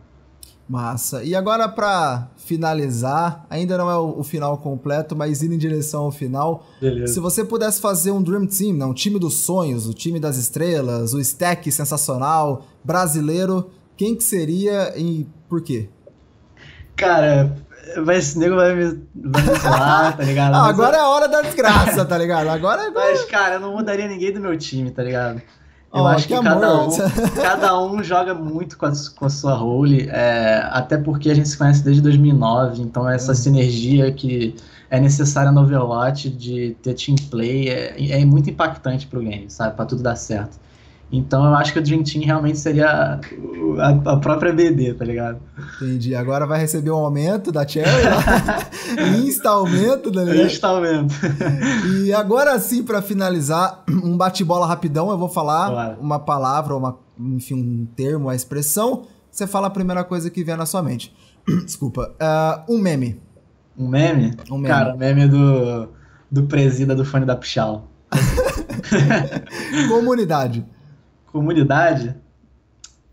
Massa. 0.70 1.24
E 1.24 1.34
agora, 1.34 1.67
para 1.67 2.29
finalizar, 2.38 3.43
ainda 3.50 3.75
não 3.75 3.89
é 3.89 3.98
o, 3.98 4.20
o, 4.20 4.24
final 4.24 4.55
completo, 4.60 5.15
mas 5.15 5.41
indo 5.41 5.55
em 5.55 5.58
direção 5.58 6.03
ao 6.03 6.12
final. 6.12 6.63
Beleza. 6.79 7.13
Se 7.13 7.20
você 7.20 7.43
pudesse 7.43 7.81
fazer 7.81 8.12
um 8.12 8.22
Dream 8.22 8.46
Team, 8.46 8.75
né, 8.75 8.86
um 8.86 8.93
time 8.93 9.17
dos 9.17 9.34
sonhos, 9.36 9.88
o 9.88 9.96
time 9.96 10.20
das 10.20 10.38
estrelas, 10.38 11.15
o 11.15 11.20
stack 11.20 11.72
sensacional, 11.72 12.67
brasileiro, 12.84 13.72
quem 13.98 14.15
que 14.15 14.24
seria 14.24 14.93
e 14.96 15.25
por 15.50 15.63
quê? 15.63 15.89
Cara, 16.96 17.55
vai, 18.03 18.17
esse 18.17 18.38
nego 18.38 18.55
vai 18.55 18.75
me, 18.75 19.01
vai 19.15 19.41
me 19.41 19.59
zoar, 19.59 20.17
tá 20.17 20.23
ligado? 20.23 20.55
Agora 20.55 20.97
é 20.97 21.00
a 21.00 21.07
hora 21.07 21.27
da 21.27 21.41
desgraça, 21.41 22.05
tá 22.05 22.17
ligado? 22.17 22.50
Agora, 22.50 22.88
agora... 22.88 23.11
Mas, 23.11 23.25
cara, 23.25 23.55
eu 23.55 23.59
não 23.59 23.73
mudaria 23.73 24.07
ninguém 24.07 24.31
do 24.31 24.39
meu 24.39 24.57
time, 24.57 24.91
tá 24.91 25.03
ligado? 25.03 25.41
Eu 25.93 26.03
oh, 26.03 26.07
acho 26.07 26.25
que, 26.25 26.38
que 26.38 26.41
cada, 26.41 26.83
um, 26.83 26.89
cada 27.41 27.79
um 27.81 28.01
joga 28.01 28.33
muito 28.33 28.77
com 28.77 28.85
a, 28.85 28.91
com 29.15 29.25
a 29.25 29.29
sua 29.29 29.53
role, 29.53 30.07
é, 30.09 30.65
até 30.71 30.97
porque 30.97 31.29
a 31.29 31.33
gente 31.33 31.50
se 31.50 31.57
conhece 31.57 31.83
desde 31.83 32.01
2009, 32.01 32.81
então 32.81 33.09
essa 33.09 33.31
uhum. 33.31 33.35
sinergia 33.35 34.11
que 34.11 34.55
é 34.89 35.00
necessária 35.00 35.51
no 35.51 35.61
Overwatch 35.61 36.29
de 36.29 36.77
ter 36.81 36.93
team 36.93 37.15
play 37.29 37.67
é, 37.67 38.21
é 38.21 38.25
muito 38.25 38.50
impactante 38.50 39.05
pro 39.05 39.21
game, 39.21 39.50
sabe? 39.50 39.75
Pra 39.75 39.85
tudo 39.85 40.01
dar 40.01 40.15
certo. 40.15 40.57
Então 41.12 41.46
eu 41.46 41.53
acho 41.56 41.74
que 41.74 41.80
o 41.80 41.82
Dream 41.82 42.03
Team 42.03 42.24
realmente 42.24 42.58
seria 42.58 43.20
a, 43.80 43.89
a 43.89 44.18
própria 44.18 44.53
BD, 44.53 44.94
tá 44.94 45.03
ligado? 45.03 45.39
Entendi. 45.75 46.15
Agora 46.15 46.48
vai 46.48 46.60
receber 46.60 46.89
um 46.89 46.96
aumento 46.96 47.51
da 47.51 47.68
Cherry, 47.68 47.89
né? 47.91 49.18
Insta 49.20 49.50
aumento, 49.50 50.10
tá 50.10 50.24
ligado? 50.24 50.46
Insta 50.46 50.68
aumento. 50.68 51.13
e 51.94 52.13
agora 52.13 52.58
sim, 52.60 52.82
para 52.82 53.01
finalizar, 53.01 53.84
um 53.89 54.15
bate-bola 54.15 54.65
rapidão, 54.65 55.12
eu 55.12 55.18
vou 55.18 55.27
falar 55.27 55.70
claro. 55.70 55.98
uma 56.00 56.20
palavra, 56.20 56.75
uma, 56.75 56.98
enfim, 57.20 57.56
um 57.56 57.86
termo, 57.94 58.27
uma 58.27 58.36
expressão. 58.36 59.03
Você 59.30 59.46
fala 59.46 59.68
a 59.68 59.72
primeira 59.72 60.06
coisa 60.06 60.30
que 60.30 60.44
vier 60.44 60.58
na 60.58 60.65
sua 60.65 60.82
mente. 60.82 61.13
Desculpa. 61.65 62.13
Uh, 62.22 62.74
um 62.74 62.77
meme. 62.77 63.20
Um 63.77 63.88
meme? 63.88 64.34
Um 64.50 64.58
meme. 64.58 64.68
Cara, 64.68 64.96
meme 64.96 65.27
do, 65.27 65.89
do 66.30 66.44
presida 66.44 66.96
do 66.96 67.03
fone 67.03 67.25
da 67.25 67.36
Pichal. 67.36 67.89
Comunidade. 69.89 70.65
Comunidade? 71.31 72.15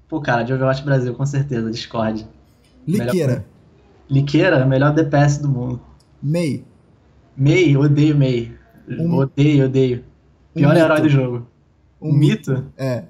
Pô, 0.09 0.21
cara, 0.21 0.43
de 0.43 0.53
Overwatch 0.53 0.83
Brasil, 0.83 1.15
com 1.15 1.27
certeza, 1.27 1.71
Discord. 1.71 2.27
Liqueira. 2.87 3.13
Melhor... 3.13 3.45
Liqueira, 4.11 4.67
melhor 4.67 4.95
DPS 4.95 5.39
do 5.39 5.49
mundo. 5.49 5.81
Mei. 6.23 6.65
Mei, 7.37 7.77
odeio 7.77 8.17
Mei. 8.17 8.57
Um... 8.89 9.17
Odeio, 9.17 9.67
odeio. 9.67 10.05
Pior 10.55 10.75
um 10.75 10.79
herói 10.79 11.01
do 11.03 11.09
jogo. 11.09 11.47
Um, 12.01 12.09
um 12.09 12.13
mito? 12.13 12.53
mito? 12.53 12.73
É. 12.77 13.05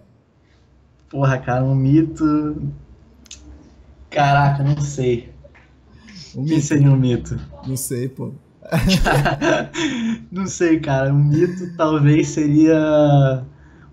Porra, 1.09 1.39
cara, 1.39 1.65
um 1.65 1.75
mito. 1.75 2.63
Caraca, 4.11 4.63
não 4.63 4.81
sei. 4.81 5.33
Um 6.35 6.45
Quem 6.45 6.57
mito. 6.57 6.67
seria 6.67 6.91
um 6.91 6.97
mito? 6.97 7.39
Não 7.67 7.77
sei, 7.77 8.09
pô. 8.09 8.33
não 10.31 10.47
sei, 10.47 10.81
cara. 10.81 11.15
Um 11.15 11.25
mito 11.25 11.75
talvez 11.77 12.29
seria 12.29 13.45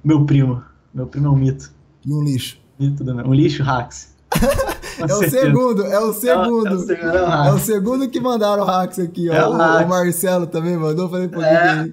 meu 0.04 0.26
primo. 0.26 0.64
Meu 0.96 1.06
primo 1.06 1.28
é 1.28 1.30
um 1.30 1.36
mito. 1.36 1.70
E 2.06 2.14
um 2.14 2.24
lixo. 2.24 2.58
Mito 2.80 3.04
do... 3.04 3.12
Um 3.12 3.34
lixo, 3.34 3.62
Hax. 3.64 4.16
é 4.98 5.14
o 5.14 5.30
segundo, 5.30 5.86
é 5.86 6.00
o 6.00 6.14
segundo. 6.14 6.68
É, 6.68 6.74
o, 6.74 6.80
segundo, 6.80 7.18
é, 7.18 7.52
o, 7.52 7.60
segundo 7.60 8.10
que 8.10 8.22
mandaram 8.22 8.64
o 8.64 8.70
Hax 8.70 8.98
aqui, 9.00 9.30
ó. 9.30 9.34
É 9.34 9.46
o, 9.46 9.52
o, 9.52 9.90
Marcelo 9.90 10.48
também 10.48 10.78
mandou, 10.78 11.10
falei, 11.10 11.28
pô, 11.28 11.42
é. 11.42 11.92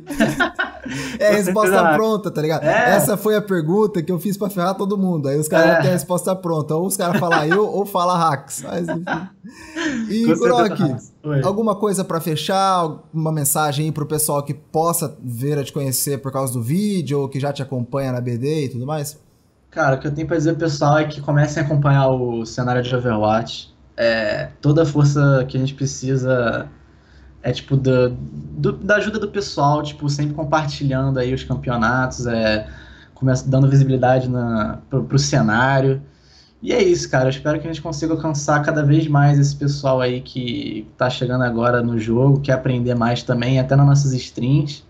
É 1.18 1.28
a 1.28 1.32
resposta 1.32 1.94
pronta, 1.94 2.30
tá 2.30 2.42
ligado? 2.42 2.64
É. 2.64 2.96
Essa 2.96 3.16
foi 3.16 3.36
a 3.36 3.42
pergunta 3.42 4.02
que 4.02 4.10
eu 4.10 4.18
fiz 4.18 4.36
pra 4.36 4.50
ferrar 4.50 4.74
todo 4.74 4.98
mundo. 4.98 5.28
Aí 5.28 5.38
os 5.38 5.48
caras 5.48 5.76
é. 5.76 5.80
têm 5.80 5.90
a 5.90 5.92
resposta 5.92 6.34
pronta. 6.34 6.74
Ou 6.74 6.86
os 6.86 6.96
caras 6.96 7.18
falam 7.18 7.44
eu, 7.46 7.66
ou 7.66 7.86
fala 7.86 8.16
Hax. 8.16 8.62
Mas 8.62 8.88
enfim. 8.88 9.04
E, 10.10 10.24
Croc, 10.34 11.44
alguma 11.44 11.76
coisa 11.76 12.04
para 12.04 12.20
fechar? 12.20 13.00
Uma 13.12 13.32
mensagem 13.32 13.86
aí 13.86 13.92
pro 13.92 14.06
pessoal 14.06 14.42
que 14.42 14.54
possa 14.54 15.16
vir 15.22 15.58
a 15.58 15.64
te 15.64 15.72
conhecer 15.72 16.18
por 16.18 16.32
causa 16.32 16.52
do 16.52 16.62
vídeo, 16.62 17.20
ou 17.20 17.28
que 17.28 17.38
já 17.38 17.52
te 17.52 17.62
acompanha 17.62 18.12
na 18.12 18.20
BD 18.20 18.66
e 18.66 18.68
tudo 18.70 18.86
mais? 18.86 19.20
Cara, 19.70 19.96
o 19.96 19.98
que 19.98 20.06
eu 20.06 20.14
tenho 20.14 20.26
pra 20.26 20.36
dizer 20.36 20.56
pessoal 20.56 20.98
é 20.98 21.04
que 21.04 21.20
comecem 21.20 21.62
a 21.62 21.66
acompanhar 21.66 22.08
o 22.08 22.44
cenário 22.44 22.82
de 22.82 22.94
Overwatch. 22.94 23.72
É, 23.96 24.50
toda 24.60 24.82
a 24.82 24.86
força 24.86 25.44
que 25.48 25.56
a 25.56 25.60
gente 25.60 25.74
precisa 25.74 26.68
é 27.42 27.52
tipo 27.52 27.76
da, 27.76 28.10
do, 28.10 28.72
da 28.72 28.96
ajuda 28.96 29.18
do 29.18 29.28
pessoal, 29.28 29.82
tipo, 29.82 30.08
sempre 30.08 30.34
compartilhando 30.34 31.18
aí 31.18 31.34
os 31.34 31.42
campeonatos, 31.42 32.26
é, 32.26 32.68
começa, 33.14 33.48
dando 33.48 33.68
visibilidade 33.68 34.28
na, 34.28 34.78
pro, 34.88 35.04
pro 35.04 35.18
cenário. 35.18 36.00
E 36.62 36.72
é 36.72 36.80
isso, 36.80 37.10
cara. 37.10 37.24
Eu 37.24 37.30
espero 37.30 37.58
que 37.58 37.66
a 37.66 37.72
gente 37.72 37.82
consiga 37.82 38.12
alcançar 38.12 38.62
cada 38.62 38.84
vez 38.84 39.08
mais 39.08 39.38
esse 39.38 39.56
pessoal 39.56 40.00
aí 40.00 40.20
que 40.20 40.86
tá 40.96 41.10
chegando 41.10 41.42
agora 41.42 41.82
no 41.82 41.98
jogo, 41.98 42.40
quer 42.40 42.52
aprender 42.52 42.94
mais 42.94 43.24
também, 43.24 43.58
até 43.58 43.74
nas 43.74 43.86
nossas 43.86 44.12
streams. 44.12 44.84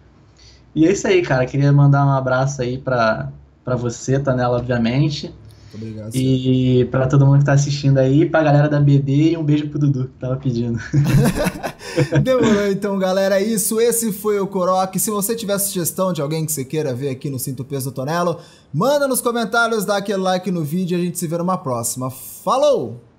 E 0.74 0.86
é 0.86 0.92
isso 0.92 1.06
aí, 1.06 1.22
cara. 1.22 1.46
Queria 1.46 1.72
mandar 1.72 2.04
um 2.04 2.10
abraço 2.10 2.60
aí 2.60 2.76
pra, 2.76 3.30
pra 3.64 3.74
você, 3.74 4.18
Tanela, 4.18 4.58
obviamente. 4.58 5.34
Obrigado. 5.74 6.14
E 6.14 6.86
para 6.90 7.06
todo 7.06 7.24
mundo 7.24 7.38
que 7.38 7.46
tá 7.46 7.54
assistindo 7.54 7.96
aí, 7.96 8.28
pra 8.28 8.42
galera 8.42 8.68
da 8.68 8.78
BD 8.78 9.32
e 9.32 9.36
um 9.38 9.42
beijo 9.44 9.68
pro 9.68 9.78
Dudu, 9.78 10.08
que 10.08 10.18
tava 10.20 10.36
pedindo. 10.36 10.78
Demorou 12.22 12.68
então, 12.70 12.98
galera. 12.98 13.40
É 13.40 13.44
isso. 13.44 13.80
Esse 13.80 14.12
foi 14.12 14.38
o 14.40 14.46
Coroque. 14.46 14.98
Se 14.98 15.10
você 15.10 15.34
tiver 15.34 15.58
sugestão 15.58 16.12
de 16.12 16.20
alguém 16.20 16.46
que 16.46 16.52
você 16.52 16.64
queira 16.64 16.94
ver 16.94 17.10
aqui 17.10 17.30
no 17.30 17.38
Cinto 17.38 17.64
Peso 17.64 17.90
do 17.90 17.94
Tonelo, 17.94 18.38
manda 18.72 19.06
nos 19.06 19.20
comentários, 19.20 19.84
dá 19.84 19.96
aquele 19.96 20.22
like 20.22 20.50
no 20.50 20.64
vídeo 20.64 20.98
e 20.98 21.00
a 21.00 21.04
gente 21.04 21.18
se 21.18 21.26
vê 21.26 21.38
numa 21.38 21.58
próxima. 21.58 22.10
Falou! 22.10 23.11